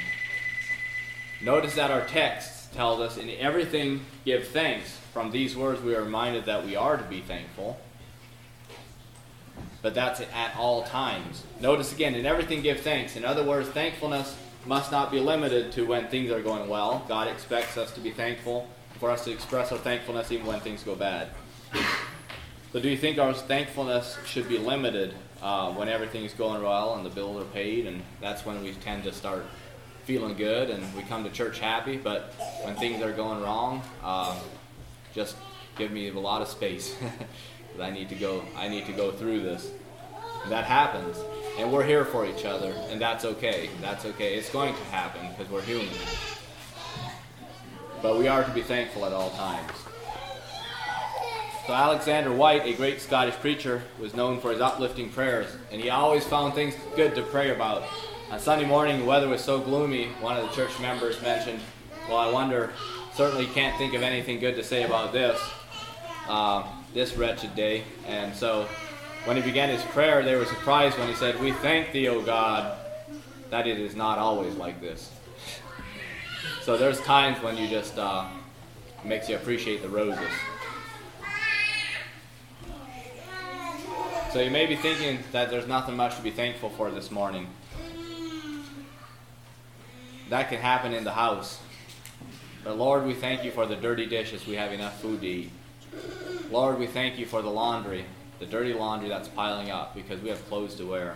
Notice 1.41 1.75
that 1.75 1.91
our 1.91 2.05
text 2.05 2.73
tells 2.73 2.99
us 2.99 3.17
in 3.17 3.29
everything 3.31 4.05
give 4.25 4.47
thanks. 4.47 4.97
From 5.11 5.31
these 5.31 5.55
words, 5.55 5.81
we 5.81 5.93
are 5.95 6.01
reminded 6.01 6.45
that 6.45 6.65
we 6.65 6.75
are 6.75 6.97
to 6.97 7.03
be 7.03 7.21
thankful. 7.21 7.79
But 9.81 9.93
that's 9.93 10.21
at 10.21 10.55
all 10.57 10.83
times. 10.83 11.43
Notice 11.59 11.91
again, 11.91 12.15
in 12.15 12.25
everything 12.25 12.61
give 12.61 12.79
thanks. 12.79 13.17
In 13.17 13.25
other 13.25 13.43
words, 13.43 13.67
thankfulness 13.69 14.37
must 14.65 14.91
not 14.91 15.11
be 15.11 15.19
limited 15.19 15.73
to 15.73 15.85
when 15.85 16.07
things 16.07 16.31
are 16.31 16.41
going 16.41 16.69
well. 16.69 17.03
God 17.09 17.27
expects 17.27 17.77
us 17.77 17.91
to 17.91 17.99
be 17.99 18.11
thankful, 18.11 18.67
for 19.03 19.11
us 19.11 19.25
to 19.25 19.31
express 19.31 19.69
our 19.73 19.77
thankfulness 19.77 20.31
even 20.31 20.45
when 20.45 20.61
things 20.61 20.81
go 20.81 20.95
bad. 20.95 21.27
So, 22.71 22.79
do 22.79 22.87
you 22.87 22.95
think 22.95 23.19
our 23.19 23.33
thankfulness 23.33 24.17
should 24.25 24.47
be 24.47 24.57
limited 24.57 25.13
uh, 25.41 25.73
when 25.73 25.89
is 25.89 26.33
going 26.33 26.63
well 26.63 26.95
and 26.95 27.05
the 27.05 27.09
bills 27.09 27.41
are 27.41 27.45
paid, 27.47 27.85
and 27.85 28.01
that's 28.21 28.45
when 28.45 28.63
we 28.63 28.71
tend 28.75 29.03
to 29.03 29.11
start 29.11 29.43
feeling 30.05 30.37
good 30.37 30.69
and 30.69 30.81
we 30.95 31.01
come 31.01 31.25
to 31.25 31.29
church 31.29 31.59
happy? 31.59 31.97
But 31.97 32.33
when 32.63 32.75
things 32.75 33.01
are 33.01 33.11
going 33.11 33.43
wrong, 33.43 33.83
uh, 34.01 34.39
just 35.13 35.35
give 35.77 35.91
me 35.91 36.07
a 36.07 36.13
lot 36.17 36.41
of 36.41 36.47
space. 36.47 36.95
I 37.81 37.89
need 37.89 38.07
to 38.07 38.15
go. 38.15 38.41
I 38.55 38.69
need 38.69 38.85
to 38.85 38.93
go 38.93 39.11
through 39.11 39.41
this. 39.41 39.69
That 40.47 40.63
happens. 40.63 41.17
And 41.59 41.73
we're 41.73 41.83
here 41.83 42.05
for 42.05 42.25
each 42.25 42.45
other, 42.45 42.73
and 42.87 43.01
that's 43.01 43.25
okay. 43.25 43.69
That's 43.81 44.05
okay. 44.05 44.35
It's 44.35 44.49
going 44.49 44.73
to 44.73 44.83
happen 44.85 45.27
because 45.27 45.51
we're 45.51 45.61
human. 45.63 45.89
But 48.03 48.19
we 48.19 48.27
are 48.27 48.43
to 48.43 48.51
be 48.51 48.61
thankful 48.61 49.05
at 49.05 49.13
all 49.13 49.29
times. 49.31 49.71
So, 51.65 51.73
Alexander 51.73 52.33
Whyte, 52.33 52.65
a 52.65 52.73
great 52.73 52.99
Scottish 52.99 53.35
preacher, 53.35 53.81
was 53.97 54.13
known 54.13 54.41
for 54.41 54.51
his 54.51 54.59
uplifting 54.59 55.09
prayers, 55.09 55.47
and 55.71 55.81
he 55.81 55.89
always 55.89 56.25
found 56.25 56.53
things 56.53 56.75
good 56.97 57.15
to 57.15 57.21
pray 57.21 57.51
about. 57.51 57.83
On 58.29 58.37
Sunday 58.37 58.65
morning, 58.65 58.99
the 58.99 59.05
weather 59.05 59.29
was 59.29 59.41
so 59.41 59.61
gloomy, 59.61 60.07
one 60.19 60.35
of 60.35 60.49
the 60.49 60.53
church 60.53 60.77
members 60.81 61.21
mentioned, 61.21 61.61
Well, 62.09 62.17
I 62.17 62.29
wonder, 62.29 62.71
certainly 63.13 63.45
can't 63.45 63.77
think 63.77 63.93
of 63.93 64.01
anything 64.01 64.41
good 64.41 64.55
to 64.55 64.63
say 64.65 64.83
about 64.83 65.13
this, 65.13 65.39
uh, 66.27 66.67
this 66.93 67.15
wretched 67.15 67.55
day. 67.55 67.85
And 68.05 68.35
so 68.35 68.67
when 69.23 69.37
he 69.37 69.41
began 69.41 69.69
his 69.69 69.83
prayer, 69.83 70.23
they 70.23 70.35
were 70.35 70.43
surprised 70.43 70.97
when 70.97 71.07
he 71.07 71.15
said, 71.15 71.39
We 71.39 71.53
thank 71.53 71.93
thee, 71.93 72.09
O 72.09 72.21
God, 72.21 72.77
that 73.49 73.65
it 73.65 73.79
is 73.79 73.95
not 73.95 74.19
always 74.19 74.55
like 74.55 74.81
this. 74.81 75.09
So 76.61 76.77
there's 76.77 76.99
times 77.01 77.41
when 77.43 77.57
you 77.57 77.67
just 77.67 77.97
uh, 77.97 78.27
makes 79.03 79.29
you 79.29 79.35
appreciate 79.35 79.81
the 79.81 79.89
roses. 79.89 80.29
So 84.31 84.41
you 84.41 84.49
may 84.49 84.65
be 84.65 84.75
thinking 84.75 85.19
that 85.31 85.51
there's 85.51 85.67
nothing 85.67 85.95
much 85.95 86.15
to 86.15 86.23
be 86.23 86.31
thankful 86.31 86.69
for 86.71 86.89
this 86.89 87.11
morning. 87.11 87.47
That 90.29 90.49
can 90.49 90.59
happen 90.59 90.93
in 90.93 91.03
the 91.03 91.11
house. 91.11 91.59
But 92.63 92.77
Lord, 92.77 93.05
we 93.05 93.13
thank 93.13 93.43
you 93.43 93.51
for 93.51 93.67
the 93.67 93.75
dirty 93.75 94.07
dishes 94.07 94.47
we 94.47 94.55
have 94.55 94.71
enough 94.71 94.99
food 94.99 95.21
to 95.21 95.27
eat. 95.27 95.51
Lord, 96.49 96.79
we 96.79 96.87
thank 96.87 97.19
you 97.19 97.25
for 97.25 97.41
the 97.41 97.49
laundry, 97.49 98.05
the 98.39 98.45
dirty 98.45 98.73
laundry 98.73 99.09
that's 99.09 99.27
piling 99.27 99.69
up 99.69 99.93
because 99.93 100.19
we 100.21 100.29
have 100.29 100.43
clothes 100.47 100.75
to 100.75 100.85
wear. 100.85 101.15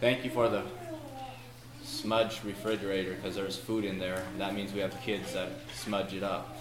Thank 0.00 0.24
you 0.24 0.30
for 0.30 0.48
the 0.48 0.62
smudged 1.90 2.44
refrigerator 2.44 3.14
because 3.14 3.34
there's 3.34 3.56
food 3.56 3.84
in 3.84 3.98
there. 3.98 4.24
That 4.38 4.54
means 4.54 4.72
we 4.72 4.80
have 4.80 4.98
kids 5.02 5.32
that 5.32 5.48
smudge 5.74 6.14
it 6.14 6.22
up. 6.22 6.56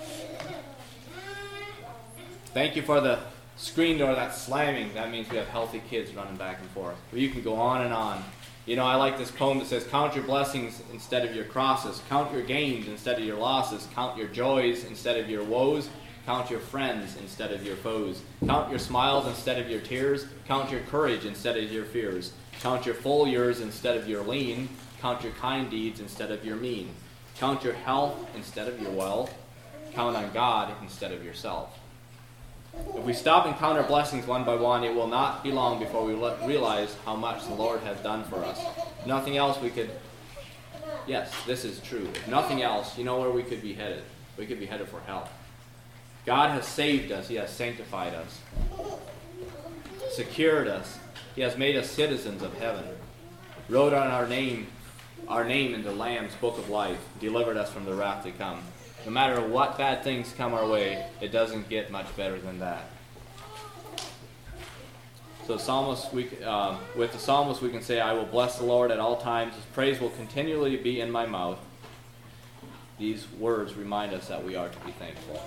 Thank 2.54 2.76
you 2.76 2.82
for 2.82 3.00
the 3.00 3.20
screen 3.58 3.98
door 3.98 4.16
that's 4.16 4.42
slamming. 4.42 4.94
That 4.96 5.12
means 5.12 5.30
we 5.30 5.38
have 5.38 5.48
healthy 5.48 5.82
kids 5.90 6.14
running 6.16 6.36
back 6.36 6.60
and 6.60 6.70
forth. 6.72 6.96
Well, 7.12 7.22
you 7.22 7.30
can 7.30 7.44
go 7.44 7.56
on 7.56 7.84
and 7.84 7.94
on. 7.94 8.24
You 8.66 8.76
know, 8.76 8.86
I 8.86 8.96
like 8.96 9.18
this 9.18 9.32
poem 9.32 9.60
that 9.60 9.68
says, 9.68 9.84
Count 9.86 10.16
your 10.16 10.24
blessings 10.24 10.82
instead 10.92 11.26
of 11.26 11.36
your 11.36 11.46
crosses. 11.46 12.02
Count 12.10 12.32
your 12.34 12.44
gains 12.44 12.88
instead 12.88 13.18
of 13.18 13.24
your 13.24 13.38
losses. 13.38 13.88
Count 13.94 14.18
your 14.18 14.28
joys 14.28 14.84
instead 14.86 15.18
of 15.18 15.30
your 15.30 15.44
woes. 15.44 15.90
Count 16.26 16.50
your 16.52 16.60
friends 16.60 17.18
instead 17.18 17.52
of 17.52 17.66
your 17.66 17.76
foes. 17.76 18.22
Count 18.46 18.70
your 18.70 18.78
smiles 18.78 19.26
instead 19.26 19.60
of 19.60 19.70
your 19.70 19.80
tears. 19.80 20.28
Count 20.48 20.70
your 20.72 20.82
courage 20.82 21.26
instead 21.26 21.58
of 21.58 21.72
your 21.72 21.86
fears. 21.86 22.34
Count 22.62 22.86
your 22.86 22.96
full 22.96 23.28
years 23.28 23.62
instead 23.62 23.98
of 23.98 24.08
your 24.08 24.22
lean. 24.24 24.70
Count 25.02 25.24
your 25.24 25.34
kind 25.34 25.70
deeds 25.70 26.00
instead 26.00 26.32
of 26.32 26.44
your 26.44 26.58
mean. 26.58 26.90
Count 27.38 27.64
your 27.64 27.74
health 27.74 28.18
instead 28.36 28.68
of 28.68 28.82
your 28.82 28.92
wealth. 28.92 29.34
Count 29.94 30.16
on 30.16 30.32
God 30.34 30.74
instead 30.82 31.12
of 31.12 31.24
yourself. 31.24 31.78
If 32.96 33.04
we 33.04 33.14
stop 33.14 33.46
and 33.46 33.56
count 33.56 33.78
our 33.78 33.84
blessings 33.84 34.28
one 34.28 34.44
by 34.44 34.56
one, 34.56 34.84
it 34.84 34.94
will 34.94 35.08
not 35.08 35.44
be 35.44 35.52
long 35.52 35.80
before 35.80 36.06
we 36.06 36.14
realize 36.46 36.96
how 37.06 37.16
much 37.16 37.46
the 37.48 37.56
Lord 37.56 37.80
has 37.82 37.98
done 38.02 38.24
for 38.26 38.44
us. 38.44 38.60
If 39.00 39.08
nothing 39.08 39.38
else, 39.38 39.60
we 39.60 39.70
could. 39.70 39.90
Yes, 41.08 41.34
this 41.48 41.66
is 41.66 41.80
true. 41.80 42.08
If 42.14 42.28
nothing 42.28 42.62
else, 42.62 42.98
you 42.98 43.04
know 43.04 43.20
where 43.20 43.32
we 43.32 43.42
could 43.42 43.62
be 43.62 43.74
headed? 43.74 44.04
We 44.38 44.46
could 44.46 44.60
be 44.60 44.66
headed 44.66 44.88
for 44.88 45.00
hell. 45.08 45.30
God 46.26 46.52
has 46.52 46.68
saved 46.68 47.12
us, 47.12 47.28
He 47.28 47.36
has 47.36 47.50
sanctified 47.50 48.14
us, 48.14 48.40
secured 50.12 50.68
us, 50.68 51.00
He 51.36 51.42
has 51.42 51.58
made 51.58 51.76
us 51.76 51.90
citizens 51.90 52.44
of 52.44 52.54
heaven, 52.60 52.86
wrote 53.68 53.94
on 53.94 54.08
our 54.08 54.28
name 54.28 54.68
our 55.28 55.44
name 55.44 55.74
in 55.74 55.84
the 55.84 55.92
Lamb's 55.92 56.36
book 56.36 56.58
of 56.58 56.70
life, 56.70 57.00
delivered 57.20 57.58
us 57.58 57.70
from 57.72 57.86
the 57.86 57.94
wrath 57.94 58.24
to 58.24 58.32
come. 58.32 58.62
No 59.06 59.12
matter 59.12 59.42
what 59.42 59.78
bad 59.78 60.04
things 60.04 60.34
come 60.38 60.54
our 60.54 60.68
way, 60.68 61.06
it 61.22 61.32
doesn't 61.32 61.70
get 61.70 61.92
much 61.92 62.16
better 62.16 62.40
than 62.40 62.60
that. 62.60 62.90
So, 65.48 65.58
psalmist, 65.58 66.14
we, 66.14 66.30
uh, 66.46 66.78
with 66.96 67.12
the 67.12 67.18
psalmist, 67.18 67.62
we 67.62 67.70
can 67.70 67.82
say, 67.82 68.00
"I 68.00 68.14
will 68.14 68.26
bless 68.26 68.60
the 68.60 68.66
Lord 68.66 68.92
at 68.92 69.00
all 69.00 69.18
times; 69.18 69.56
His 69.56 69.66
praise 69.66 70.00
will 70.00 70.12
continually 70.12 70.78
be 70.78 71.02
in 71.02 71.10
my 71.10 71.26
mouth." 71.26 71.58
These 73.00 73.26
words 73.40 73.74
remind 73.74 74.14
us 74.14 74.28
that 74.28 74.44
we 74.44 74.56
are 74.56 74.70
to 74.70 74.80
be 74.86 74.92
thankful. 74.92 75.42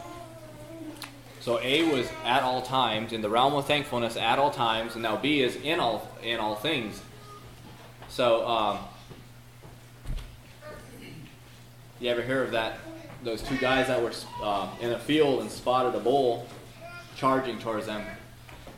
So 1.41 1.61
A 1.61 1.93
was 1.93 2.09
at 2.25 2.43
all 2.43 2.63
times 2.63 3.13
in 3.13 3.21
the 3.21 3.29
realm 3.29 3.55
of 3.55 3.67
thankfulness 3.67 4.17
at 4.17 4.39
all 4.39 4.51
times, 4.51 4.95
and 4.95 5.03
now 5.03 5.17
B 5.17 5.43
is 5.43 5.57
in 5.57 5.81
all 5.81 6.09
in 6.23 6.41
all 6.41 6.55
things. 6.55 7.03
So, 8.09 8.47
um, 8.47 8.79
you 12.03 12.11
ever 12.11 12.23
hear 12.23 12.43
of 12.43 12.51
that 12.51 12.79
those 13.25 13.43
two 13.43 13.57
guys 13.59 13.87
that 13.87 14.03
were 14.03 14.13
uh, 14.43 14.69
in 14.81 14.91
a 14.93 14.99
field 14.99 15.41
and 15.41 15.51
spotted 15.51 15.95
a 15.95 16.01
bull 16.01 16.47
charging 17.17 17.59
towards 17.59 17.87
them. 17.87 18.05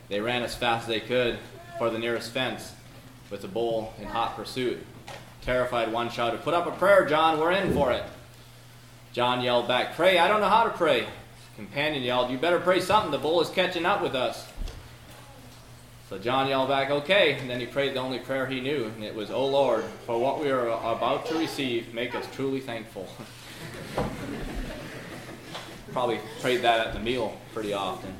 They 0.07 0.19
ran 0.19 0.43
as 0.43 0.55
fast 0.55 0.83
as 0.83 0.87
they 0.87 0.99
could 0.99 1.39
for 1.79 1.89
the 1.89 1.97
nearest 1.97 2.31
fence 2.31 2.73
with 3.31 3.41
the 3.41 3.47
bull 3.47 3.93
in 3.99 4.05
hot 4.05 4.35
pursuit. 4.35 4.85
Terrified, 5.41 5.91
one 5.91 6.09
shouted, 6.09 6.43
Put 6.43 6.53
up 6.53 6.67
a 6.67 6.71
prayer, 6.71 7.05
John, 7.05 7.39
we're 7.39 7.51
in 7.53 7.73
for 7.73 7.91
it. 7.91 8.03
John 9.13 9.41
yelled 9.41 9.67
back, 9.67 9.95
Pray, 9.95 10.19
I 10.19 10.27
don't 10.27 10.41
know 10.41 10.49
how 10.49 10.65
to 10.65 10.69
pray. 10.69 11.07
Companion 11.55 12.03
yelled, 12.03 12.29
You 12.29 12.37
better 12.37 12.59
pray 12.59 12.81
something, 12.81 13.11
the 13.11 13.17
bull 13.17 13.41
is 13.41 13.49
catching 13.49 13.85
up 13.85 14.01
with 14.01 14.13
us. 14.13 14.47
So 16.09 16.19
John 16.19 16.47
yelled 16.47 16.69
back, 16.69 16.91
Okay, 16.91 17.33
and 17.39 17.49
then 17.49 17.59
he 17.59 17.65
prayed 17.65 17.95
the 17.95 17.99
only 17.99 18.19
prayer 18.19 18.45
he 18.45 18.61
knew, 18.61 18.85
and 18.85 19.03
it 19.03 19.15
was, 19.15 19.31
O 19.31 19.45
Lord, 19.45 19.83
for 20.05 20.19
what 20.19 20.39
we 20.39 20.51
are 20.51 20.67
about 20.67 21.25
to 21.27 21.37
receive, 21.37 21.93
make 21.93 22.13
us 22.13 22.25
truly 22.35 22.59
thankful. 22.59 23.07
Probably 25.91 26.19
prayed 26.41 26.61
that 26.61 26.85
at 26.87 26.93
the 26.93 26.99
meal 26.99 27.35
pretty 27.53 27.73
often. 27.73 28.13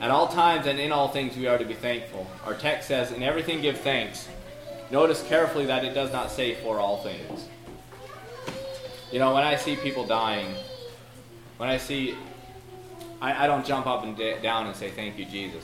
At 0.00 0.10
all 0.10 0.26
times 0.26 0.66
and 0.66 0.80
in 0.80 0.90
all 0.90 1.08
things 1.08 1.36
we 1.36 1.46
are 1.46 1.58
to 1.58 1.64
be 1.64 1.74
thankful. 1.74 2.26
Our 2.44 2.54
text 2.54 2.88
says, 2.88 3.12
In 3.12 3.22
everything 3.22 3.60
give 3.60 3.78
thanks. 3.78 4.28
Notice 4.90 5.22
carefully 5.28 5.66
that 5.66 5.84
it 5.84 5.94
does 5.94 6.10
not 6.10 6.30
say 6.30 6.56
for 6.56 6.80
all 6.80 6.98
things. 7.04 7.46
You 9.12 9.20
know, 9.20 9.32
when 9.32 9.44
I 9.44 9.54
see 9.54 9.76
people 9.76 10.04
dying, 10.04 10.54
when 11.58 11.68
I 11.68 11.76
see, 11.76 12.16
I, 13.20 13.44
I 13.44 13.46
don't 13.46 13.64
jump 13.64 13.86
up 13.86 14.02
and 14.02 14.16
da- 14.16 14.40
down 14.40 14.66
and 14.66 14.74
say, 14.74 14.90
Thank 14.90 15.18
you, 15.18 15.24
Jesus. 15.24 15.62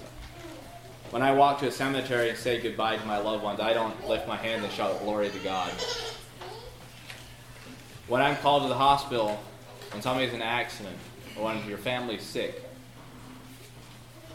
When 1.11 1.23
I 1.23 1.33
walk 1.33 1.61
to 1.61 1.69
a 1.69 1.73
cemetery 1.73 2.29
and 2.29 2.39
say 2.39 2.61
goodbye 2.61 2.97
to 2.97 3.07
my 3.07 3.19
loved 3.19 3.43
ones, 3.43 3.61
I 3.61 3.73
don't 3.73 4.09
lift 4.09 4.29
my 4.29 4.37
hand 4.37 4.63
and 4.63 4.73
shout 4.73 5.01
glory 5.01 5.31
to 5.31 5.39
God 5.39 5.73
when 8.09 8.23
I'm 8.23 8.37
called 8.37 8.63
to 8.63 8.69
the 8.69 8.75
hospital, 8.75 9.39
when 9.93 10.03
somebody's 10.03 10.31
in 10.31 10.37
an 10.37 10.43
accident, 10.43 10.97
or 11.37 11.45
when 11.45 11.65
your 11.69 11.79
family's 11.79 12.23
sick, 12.23 12.65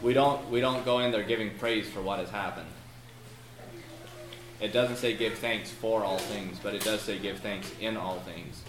we 0.00 0.12
don't, 0.12 0.48
we 0.48 0.60
don't 0.60 0.84
go 0.84 1.00
in 1.00 1.10
there 1.10 1.24
giving 1.24 1.50
praise 1.58 1.88
for 1.88 2.00
what 2.00 2.20
has 2.20 2.30
happened. 2.30 2.68
It 4.60 4.72
doesn't 4.72 4.96
say 4.96 5.16
give 5.16 5.34
thanks 5.34 5.70
for 5.70 6.04
all 6.04 6.18
things, 6.18 6.58
but 6.62 6.74
it 6.74 6.82
does 6.82 7.00
say 7.02 7.18
give 7.18 7.40
thanks 7.40 7.70
in 7.80 7.96
all 7.96 8.20
things. 8.20 8.62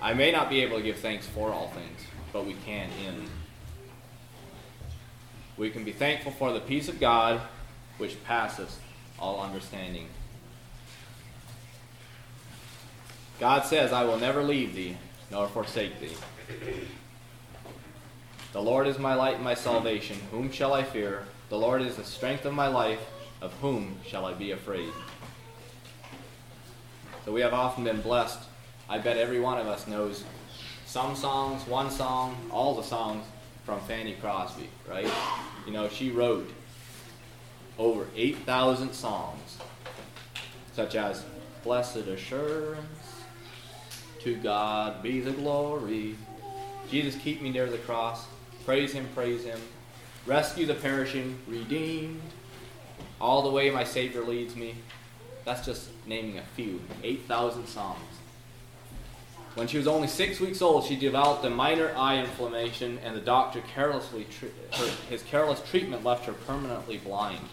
I 0.00 0.12
may 0.12 0.30
not 0.30 0.50
be 0.50 0.62
able 0.62 0.76
to 0.76 0.82
give 0.82 0.98
thanks 0.98 1.26
for 1.26 1.50
all 1.52 1.68
things, 1.68 2.00
but 2.32 2.46
we 2.46 2.54
can 2.66 2.90
in. 3.06 3.28
We 5.56 5.70
can 5.70 5.84
be 5.84 5.92
thankful 5.92 6.32
for 6.32 6.52
the 6.52 6.60
peace 6.60 6.88
of 6.88 7.00
God 7.00 7.40
which 7.98 8.22
passes 8.24 8.78
all 9.18 9.40
understanding. 9.40 10.08
God 13.40 13.64
says, 13.64 13.92
I 13.92 14.04
will 14.04 14.18
never 14.18 14.42
leave 14.42 14.74
thee 14.74 14.96
nor 15.30 15.48
forsake 15.48 15.98
thee. 16.00 16.16
The 18.52 18.62
Lord 18.62 18.86
is 18.86 18.98
my 18.98 19.14
light 19.14 19.36
and 19.36 19.44
my 19.44 19.54
salvation. 19.54 20.18
Whom 20.30 20.50
shall 20.50 20.72
I 20.72 20.82
fear? 20.82 21.24
The 21.48 21.58
Lord 21.58 21.82
is 21.82 21.96
the 21.96 22.04
strength 22.04 22.44
of 22.44 22.54
my 22.54 22.68
life. 22.68 23.00
Of 23.42 23.52
whom 23.54 23.98
shall 24.06 24.24
I 24.24 24.32
be 24.32 24.52
afraid? 24.52 24.90
So 27.24 27.32
we 27.32 27.42
have 27.42 27.52
often 27.52 27.84
been 27.84 28.00
blessed. 28.00 28.40
I 28.88 28.98
bet 28.98 29.18
every 29.18 29.40
one 29.40 29.58
of 29.58 29.66
us 29.66 29.86
knows 29.86 30.24
some 30.86 31.14
songs, 31.14 31.66
one 31.66 31.90
song, 31.90 32.36
all 32.50 32.74
the 32.74 32.82
songs 32.82 33.26
from 33.66 33.80
Fanny 33.80 34.14
Crosby, 34.20 34.68
right? 34.88 35.10
You 35.66 35.72
know, 35.72 35.88
she 35.88 36.12
wrote 36.12 36.48
over 37.78 38.06
8,000 38.14 38.92
songs, 38.92 39.58
such 40.72 40.94
as 40.94 41.24
Blessed 41.64 41.96
Assurance, 41.96 42.86
to 44.20 44.36
God 44.36 45.02
be 45.02 45.18
the 45.18 45.32
glory. 45.32 46.16
Jesus, 46.88 47.20
keep 47.20 47.42
me 47.42 47.50
near 47.50 47.66
the 47.66 47.78
cross. 47.78 48.26
Praise 48.64 48.92
Him, 48.92 49.08
praise 49.16 49.42
Him. 49.42 49.58
Rescue 50.26 50.66
the 50.66 50.74
perishing, 50.74 51.36
redeemed. 51.48 52.22
All 53.20 53.42
the 53.42 53.50
way 53.50 53.68
my 53.70 53.82
Savior 53.82 54.22
leads 54.22 54.54
me. 54.54 54.76
That's 55.44 55.66
just 55.66 55.88
naming 56.06 56.38
a 56.38 56.44
few. 56.54 56.80
8,000 57.02 57.66
songs. 57.66 57.98
When 59.56 59.66
she 59.68 59.78
was 59.78 59.86
only 59.86 60.06
six 60.06 60.38
weeks 60.38 60.60
old, 60.60 60.84
she 60.84 60.96
developed 60.96 61.42
a 61.46 61.48
minor 61.48 61.90
eye 61.96 62.18
inflammation, 62.18 62.98
and 63.02 63.16
the 63.16 63.22
doctor 63.22 63.62
carelessly 63.62 64.26
her, 64.74 64.86
his 65.08 65.22
careless 65.22 65.62
treatment 65.62 66.04
left 66.04 66.26
her 66.26 66.34
permanently 66.34 66.98
blind. 66.98 67.48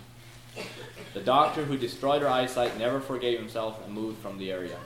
The 1.14 1.22
doctor 1.22 1.64
who 1.64 1.78
destroyed 1.78 2.22
her 2.22 2.28
eyesight 2.28 2.78
never 2.78 3.00
forgave 3.00 3.40
himself 3.40 3.82
and 3.86 3.94
moved 3.94 4.22
from 4.22 4.38
the 4.38 4.52
area. 4.52 4.78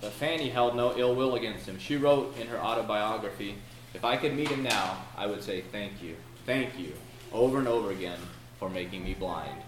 But 0.00 0.10
Fanny 0.10 0.48
held 0.48 0.74
no 0.74 0.92
ill 0.98 1.14
will 1.14 1.36
against 1.36 1.66
him. 1.66 1.78
She 1.78 1.94
wrote 1.94 2.36
in 2.36 2.48
her 2.48 2.58
autobiography, 2.58 3.54
If 3.94 4.04
I 4.04 4.16
could 4.16 4.34
meet 4.34 4.48
him 4.48 4.64
now, 4.64 5.04
I 5.16 5.28
would 5.28 5.44
say 5.44 5.60
thank 5.60 6.02
you, 6.02 6.16
thank 6.46 6.76
you, 6.76 6.94
over 7.32 7.60
and 7.60 7.68
over 7.68 7.92
again 7.92 8.18
for 8.58 8.68
making 8.68 9.04
me 9.04 9.14
blind. 9.14 9.62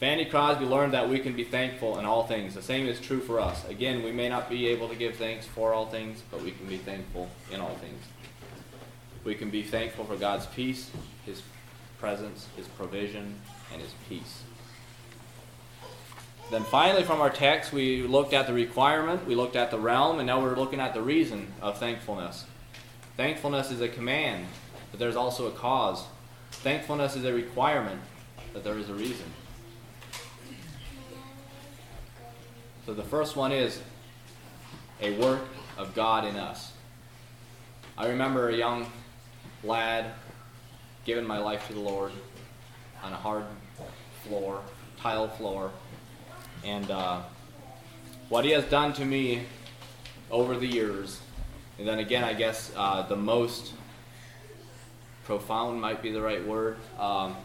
Fanny 0.00 0.24
Crosby 0.24 0.64
learned 0.64 0.92
that 0.92 1.08
we 1.08 1.18
can 1.18 1.34
be 1.34 1.42
thankful 1.42 1.98
in 1.98 2.04
all 2.04 2.24
things. 2.24 2.54
The 2.54 2.62
same 2.62 2.86
is 2.86 3.00
true 3.00 3.20
for 3.20 3.40
us. 3.40 3.68
Again, 3.68 4.04
we 4.04 4.12
may 4.12 4.28
not 4.28 4.48
be 4.48 4.68
able 4.68 4.88
to 4.88 4.94
give 4.94 5.16
thanks 5.16 5.44
for 5.44 5.72
all 5.72 5.86
things, 5.86 6.22
but 6.30 6.40
we 6.42 6.52
can 6.52 6.66
be 6.66 6.78
thankful 6.78 7.28
in 7.50 7.60
all 7.60 7.74
things. 7.76 8.04
We 9.24 9.34
can 9.34 9.50
be 9.50 9.64
thankful 9.64 10.04
for 10.04 10.16
God's 10.16 10.46
peace, 10.46 10.90
His 11.26 11.42
presence, 11.98 12.46
His 12.56 12.68
provision, 12.68 13.40
and 13.72 13.82
His 13.82 13.90
peace. 14.08 14.42
Then 16.52 16.62
finally, 16.62 17.02
from 17.02 17.20
our 17.20 17.28
text, 17.28 17.72
we 17.72 18.02
looked 18.02 18.32
at 18.32 18.46
the 18.46 18.54
requirement, 18.54 19.26
we 19.26 19.34
looked 19.34 19.56
at 19.56 19.72
the 19.72 19.78
realm, 19.78 20.18
and 20.18 20.26
now 20.28 20.40
we're 20.40 20.54
looking 20.54 20.80
at 20.80 20.94
the 20.94 21.02
reason 21.02 21.52
of 21.60 21.76
thankfulness. 21.78 22.44
Thankfulness 23.16 23.72
is 23.72 23.80
a 23.80 23.88
command. 23.88 24.46
but 24.92 25.00
there's 25.00 25.16
also 25.16 25.48
a 25.48 25.50
cause. 25.50 26.04
Thankfulness 26.52 27.16
is 27.16 27.24
a 27.24 27.32
requirement, 27.32 28.00
but 28.52 28.62
there 28.62 28.78
is 28.78 28.88
a 28.88 28.94
reason. 28.94 29.26
So 32.88 32.94
the 32.94 33.02
first 33.02 33.36
one 33.36 33.52
is 33.52 33.82
a 35.02 35.14
work 35.18 35.42
of 35.76 35.94
God 35.94 36.24
in 36.24 36.36
us. 36.36 36.72
I 37.98 38.06
remember 38.06 38.48
a 38.48 38.56
young 38.56 38.90
lad 39.62 40.12
giving 41.04 41.26
my 41.26 41.36
life 41.36 41.66
to 41.66 41.74
the 41.74 41.80
Lord 41.80 42.12
on 43.02 43.12
a 43.12 43.16
hard 43.16 43.44
floor, 44.22 44.62
tile 44.98 45.28
floor, 45.28 45.70
and 46.64 46.90
uh, 46.90 47.20
what 48.30 48.46
he 48.46 48.52
has 48.52 48.64
done 48.64 48.94
to 48.94 49.04
me 49.04 49.42
over 50.30 50.56
the 50.56 50.66
years, 50.66 51.20
and 51.78 51.86
then 51.86 51.98
again, 51.98 52.24
I 52.24 52.32
guess 52.32 52.72
uh, 52.74 53.02
the 53.02 53.16
most 53.16 53.74
profound 55.24 55.78
might 55.78 56.00
be 56.00 56.10
the 56.10 56.22
right 56.22 56.42
word. 56.42 56.78
Um, 56.98 57.36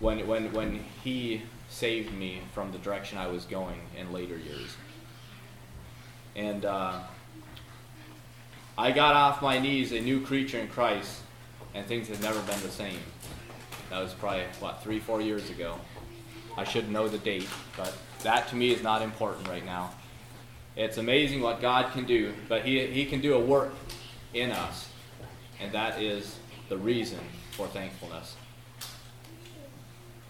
when 0.00 0.26
when 0.26 0.52
when 0.52 0.84
he 1.02 1.44
saved 1.74 2.14
me 2.14 2.40
from 2.52 2.70
the 2.70 2.78
direction 2.78 3.18
I 3.18 3.26
was 3.26 3.44
going 3.44 3.80
in 3.98 4.12
later 4.12 4.36
years, 4.38 4.76
and 6.36 6.64
uh, 6.64 7.00
I 8.78 8.92
got 8.92 9.16
off 9.16 9.42
my 9.42 9.58
knees, 9.58 9.90
a 9.90 10.00
new 10.00 10.20
creature 10.20 10.58
in 10.58 10.68
Christ, 10.68 11.20
and 11.74 11.84
things 11.84 12.06
have 12.08 12.22
never 12.22 12.40
been 12.42 12.60
the 12.62 12.70
same. 12.70 13.00
That 13.90 14.00
was 14.00 14.14
probably 14.14 14.44
what 14.60 14.82
three, 14.84 15.00
four 15.00 15.20
years 15.20 15.50
ago. 15.50 15.76
I 16.56 16.62
should 16.62 16.88
know 16.90 17.08
the 17.08 17.18
date, 17.18 17.48
but 17.76 17.92
that 18.22 18.46
to 18.48 18.56
me 18.56 18.70
is 18.70 18.82
not 18.82 19.02
important 19.02 19.48
right 19.48 19.66
now. 19.66 19.92
It's 20.76 20.98
amazing 20.98 21.40
what 21.40 21.60
God 21.60 21.92
can 21.92 22.04
do, 22.04 22.34
but 22.48 22.64
He, 22.64 22.86
he 22.86 23.04
can 23.04 23.20
do 23.20 23.34
a 23.34 23.40
work 23.40 23.74
in 24.32 24.52
us, 24.52 24.88
and 25.60 25.72
that 25.72 26.00
is 26.00 26.38
the 26.68 26.78
reason 26.78 27.18
for 27.52 27.66
thankfulness. 27.66 28.36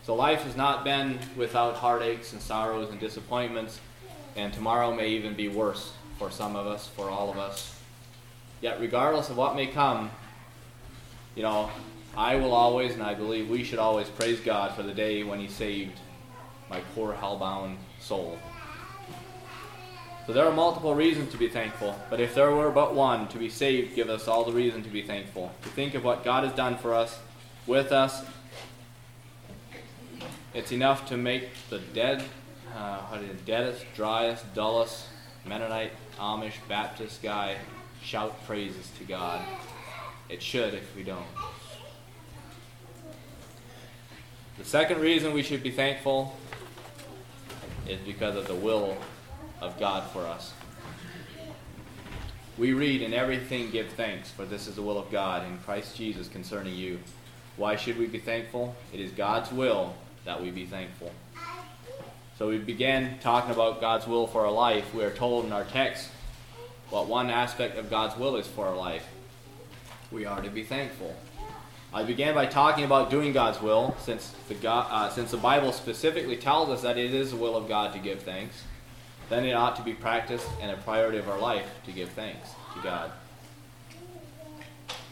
So 0.04 0.14
life 0.14 0.42
has 0.42 0.54
not 0.54 0.84
been 0.84 1.18
without 1.34 1.76
heartaches 1.76 2.34
and 2.34 2.42
sorrows 2.42 2.90
and 2.90 3.00
disappointments, 3.00 3.80
and 4.36 4.52
tomorrow 4.52 4.92
may 4.92 5.08
even 5.08 5.32
be 5.32 5.48
worse 5.48 5.94
for 6.18 6.30
some 6.30 6.56
of 6.56 6.66
us, 6.66 6.86
for 6.86 7.08
all 7.08 7.30
of 7.30 7.38
us. 7.38 7.80
Yet, 8.60 8.78
regardless 8.80 9.30
of 9.30 9.38
what 9.38 9.56
may 9.56 9.66
come, 9.66 10.10
you 11.34 11.42
know, 11.42 11.70
I 12.14 12.36
will 12.36 12.52
always, 12.52 12.92
and 12.92 13.02
I 13.02 13.14
believe 13.14 13.48
we 13.48 13.64
should 13.64 13.78
always 13.78 14.08
praise 14.10 14.40
God 14.40 14.74
for 14.74 14.82
the 14.82 14.92
day 14.92 15.22
when 15.22 15.40
He 15.40 15.48
saved 15.48 15.98
my 16.68 16.80
poor 16.94 17.14
hellbound 17.14 17.76
soul. 17.98 18.38
So 20.26 20.34
there 20.34 20.44
are 20.44 20.52
multiple 20.52 20.94
reasons 20.94 21.32
to 21.32 21.38
be 21.38 21.48
thankful, 21.48 21.98
but 22.10 22.20
if 22.20 22.34
there 22.34 22.50
were 22.50 22.70
but 22.70 22.94
one 22.94 23.26
to 23.28 23.38
be 23.38 23.48
saved, 23.48 23.94
give 23.94 24.10
us 24.10 24.28
all 24.28 24.44
the 24.44 24.52
reason 24.52 24.82
to 24.82 24.90
be 24.90 25.02
thankful. 25.02 25.50
To 25.62 25.68
think 25.70 25.94
of 25.94 26.04
what 26.04 26.24
God 26.24 26.44
has 26.44 26.52
done 26.52 26.76
for 26.76 26.92
us, 26.94 27.18
with 27.66 27.90
us, 27.90 28.22
it's 30.54 30.70
enough 30.70 31.08
to 31.08 31.16
make 31.16 31.48
the 31.68 31.80
dead, 31.92 32.22
uh, 32.76 33.18
deadest, 33.44 33.84
driest, 33.94 34.54
dullest 34.54 35.06
Mennonite, 35.44 35.92
Amish, 36.18 36.54
Baptist 36.68 37.22
guy 37.22 37.56
shout 38.02 38.46
praises 38.46 38.90
to 38.98 39.04
God. 39.04 39.44
It 40.28 40.42
should 40.42 40.74
if 40.74 40.94
we 40.96 41.02
don't. 41.02 41.26
The 44.58 44.64
second 44.64 45.00
reason 45.00 45.32
we 45.32 45.42
should 45.42 45.62
be 45.62 45.70
thankful 45.70 46.36
is 47.88 47.98
because 48.00 48.36
of 48.36 48.46
the 48.46 48.54
will 48.54 48.96
of 49.60 49.78
God 49.78 50.08
for 50.12 50.20
us. 50.20 50.54
We 52.56 52.72
read, 52.72 53.02
In 53.02 53.12
everything 53.12 53.70
give 53.70 53.88
thanks, 53.88 54.30
for 54.30 54.44
this 54.44 54.68
is 54.68 54.76
the 54.76 54.82
will 54.82 54.98
of 54.98 55.10
God 55.10 55.44
in 55.44 55.58
Christ 55.58 55.96
Jesus 55.96 56.28
concerning 56.28 56.74
you. 56.74 57.00
Why 57.56 57.74
should 57.76 57.98
we 57.98 58.06
be 58.06 58.20
thankful? 58.20 58.76
It 58.92 59.00
is 59.00 59.10
God's 59.10 59.50
will 59.50 59.94
that 60.24 60.40
we 60.40 60.50
be 60.50 60.66
thankful. 60.66 61.12
So 62.38 62.48
we 62.48 62.58
began 62.58 63.18
talking 63.20 63.52
about 63.52 63.80
God's 63.80 64.06
will 64.06 64.26
for 64.26 64.44
our 64.44 64.52
life. 64.52 64.92
We 64.92 65.04
are 65.04 65.10
told 65.10 65.44
in 65.44 65.52
our 65.52 65.64
text 65.64 66.08
what 66.90 67.06
one 67.06 67.30
aspect 67.30 67.78
of 67.78 67.90
God's 67.90 68.16
will 68.16 68.36
is 68.36 68.46
for 68.46 68.66
our 68.66 68.76
life. 68.76 69.06
We 70.10 70.26
are 70.26 70.42
to 70.42 70.50
be 70.50 70.62
thankful. 70.62 71.14
I 71.92 72.02
began 72.02 72.34
by 72.34 72.46
talking 72.46 72.84
about 72.84 73.08
doing 73.08 73.32
God's 73.32 73.62
will, 73.62 73.96
since 74.00 74.34
the, 74.48 74.54
God, 74.54 74.88
uh, 74.90 75.10
since 75.10 75.30
the 75.30 75.36
Bible 75.36 75.70
specifically 75.70 76.36
tells 76.36 76.68
us 76.68 76.82
that 76.82 76.98
it 76.98 77.14
is 77.14 77.30
the 77.30 77.36
will 77.36 77.56
of 77.56 77.68
God 77.68 77.92
to 77.92 78.00
give 78.00 78.22
thanks. 78.22 78.64
Then 79.28 79.44
it 79.44 79.52
ought 79.52 79.76
to 79.76 79.82
be 79.82 79.94
practiced 79.94 80.48
and 80.60 80.72
a 80.72 80.76
priority 80.76 81.18
of 81.18 81.28
our 81.28 81.38
life 81.38 81.66
to 81.86 81.92
give 81.92 82.08
thanks 82.10 82.50
to 82.74 82.82
God. 82.82 83.12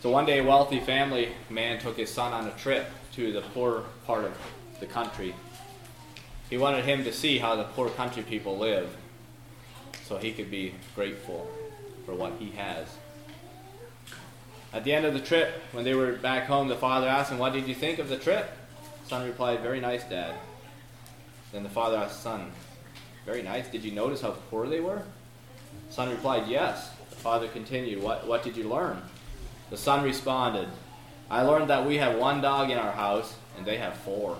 So 0.03 0.11
one 0.11 0.27
day, 0.27 0.40
a 0.40 0.44
wealthy 0.44 0.81
family 0.81 1.29
man 1.48 1.79
took 1.79 1.96
his 1.96 2.11
son 2.11 2.33
on 2.33 2.48
a 2.48 2.53
trip 2.53 2.87
to 3.12 3.33
the 3.33 3.42
poor 3.42 3.85
part 4.05 4.25
of 4.25 4.37
the 4.83 4.87
country. 4.87 5.35
He 6.51 6.59
wanted 6.59 6.85
him 6.85 7.05
to 7.05 7.12
see 7.12 7.38
how 7.38 7.57
the 7.57 7.64
poor 7.64 7.88
country 7.88 8.23
people 8.23 8.59
live 8.59 8.95
so 10.05 10.18
he 10.18 10.33
could 10.33 10.51
be 10.51 10.75
grateful 10.95 11.49
for 12.05 12.14
what 12.14 12.35
he 12.38 12.51
has. 12.51 12.88
At 14.73 14.85
the 14.85 14.92
end 14.92 15.07
of 15.07 15.14
the 15.14 15.21
trip, 15.21 15.62
when 15.71 15.85
they 15.85 15.95
were 15.95 16.12
back 16.12 16.47
home, 16.47 16.68
the 16.68 16.77
father 16.77 17.07
asked 17.07 17.31
him, 17.31 17.38
What 17.38 17.53
did 17.53 17.68
you 17.68 17.75
think 17.75 17.99
of 17.99 18.09
the 18.09 18.16
trip? 18.16 18.51
Son 19.07 19.25
replied, 19.25 19.61
Very 19.61 19.81
nice, 19.81 20.03
Dad. 20.05 20.35
Then 21.53 21.62
the 21.62 21.68
father 21.68 21.99
asked 21.99 22.23
son, 22.23 22.51
Very 23.25 23.42
nice. 23.42 23.68
Did 23.68 23.85
you 23.85 23.92
notice 23.92 24.23
how 24.23 24.33
poor 24.51 24.66
they 24.66 24.81
were? 24.81 25.03
Son 25.90 26.11
replied, 26.11 26.49
Yes. 26.49 26.90
The 27.11 27.16
father 27.16 27.49
continued, 27.49 28.03
What, 28.03 28.27
what 28.27 28.42
did 28.42 28.57
you 28.57 28.68
learn? 28.68 29.01
The 29.71 29.77
son 29.77 30.03
responded, 30.05 30.68
I 31.31 31.42
learned 31.42 31.71
that 31.71 31.87
we 31.87 31.99
have 31.99 32.18
one 32.18 32.40
dog 32.42 32.71
in 32.71 32.79
our 32.79 32.92
house, 32.92 33.35
and 33.57 33.64
they 33.64 33.77
have 33.77 33.95
four. 33.99 34.37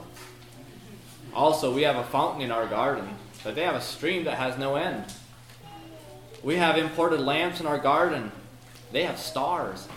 Also, 1.35 1.75
we 1.75 1.83
have 1.83 1.97
a 1.97 2.05
fountain 2.05 2.43
in 2.43 2.51
our 2.51 2.67
garden, 2.67 3.17
but 3.43 3.55
they 3.55 3.63
have 3.63 3.75
a 3.75 3.81
stream 3.81 4.25
that 4.25 4.37
has 4.37 4.59
no 4.59 4.77
end. 4.77 5.05
We 6.43 6.57
have 6.57 6.77
imported 6.77 7.21
lamps 7.21 7.61
in 7.61 7.67
our 7.67 7.79
garden, 7.79 8.33
they 8.91 9.05
have 9.05 9.19
stars. 9.19 9.89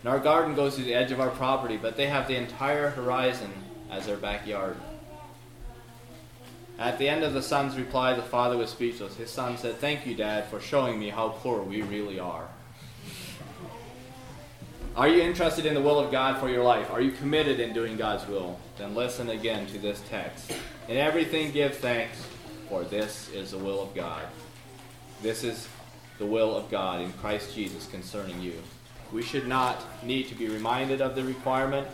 And 0.00 0.08
our 0.08 0.20
garden 0.20 0.54
goes 0.54 0.76
to 0.76 0.82
the 0.82 0.94
edge 0.94 1.12
of 1.12 1.20
our 1.20 1.30
property, 1.30 1.76
but 1.76 1.96
they 1.96 2.06
have 2.06 2.28
the 2.28 2.36
entire 2.36 2.90
horizon 2.90 3.50
as 3.90 4.06
their 4.06 4.16
backyard. 4.16 4.76
At 6.78 6.98
the 6.98 7.08
end 7.08 7.22
of 7.22 7.32
the 7.32 7.42
son's 7.42 7.76
reply, 7.76 8.14
the 8.14 8.22
father 8.22 8.56
was 8.56 8.70
speechless. 8.70 9.16
His 9.16 9.30
son 9.30 9.56
said, 9.56 9.76
Thank 9.76 10.06
you, 10.06 10.14
Dad, 10.14 10.48
for 10.48 10.60
showing 10.60 10.98
me 10.98 11.08
how 11.08 11.28
poor 11.28 11.62
we 11.62 11.82
really 11.82 12.18
are. 12.18 12.48
Are 14.96 15.08
you 15.08 15.22
interested 15.22 15.66
in 15.66 15.74
the 15.74 15.80
will 15.80 15.98
of 15.98 16.12
God 16.12 16.38
for 16.38 16.48
your 16.48 16.62
life? 16.62 16.88
Are 16.92 17.00
you 17.00 17.10
committed 17.10 17.58
in 17.58 17.72
doing 17.72 17.96
God's 17.96 18.28
will? 18.28 18.60
Then 18.78 18.94
listen 18.94 19.28
again 19.28 19.66
to 19.66 19.78
this 19.78 20.00
text. 20.08 20.52
In 20.86 20.96
everything 20.96 21.50
give 21.50 21.76
thanks, 21.78 22.24
for 22.68 22.84
this 22.84 23.28
is 23.30 23.50
the 23.50 23.58
will 23.58 23.82
of 23.82 23.92
God. 23.92 24.22
This 25.20 25.42
is 25.42 25.66
the 26.18 26.26
will 26.26 26.56
of 26.56 26.70
God 26.70 27.00
in 27.00 27.12
Christ 27.14 27.56
Jesus 27.56 27.88
concerning 27.88 28.40
you. 28.40 28.54
We 29.12 29.22
should 29.22 29.48
not 29.48 29.82
need 30.04 30.28
to 30.28 30.36
be 30.36 30.48
reminded 30.48 31.00
of 31.00 31.16
the 31.16 31.24
requirement, 31.24 31.88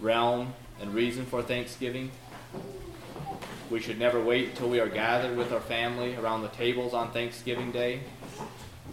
realm, 0.00 0.54
and 0.80 0.94
reason 0.94 1.26
for 1.26 1.42
thanksgiving. 1.42 2.10
We 3.68 3.80
should 3.80 3.98
never 3.98 4.18
wait 4.18 4.48
until 4.48 4.70
we 4.70 4.80
are 4.80 4.88
gathered 4.88 5.36
with 5.36 5.52
our 5.52 5.60
family 5.60 6.16
around 6.16 6.40
the 6.40 6.48
tables 6.48 6.94
on 6.94 7.10
Thanksgiving 7.10 7.70
Day. 7.70 8.00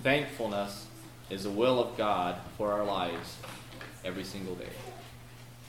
Thankfulness 0.04 0.88
is 1.32 1.44
the 1.44 1.50
will 1.50 1.80
of 1.80 1.98
God 1.98 2.36
for 2.58 2.74
our 2.74 2.84
lives 2.84 3.38
every 4.04 4.26
single 4.26 4.56
day. 4.56 4.70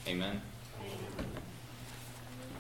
Amen. 0.09 0.43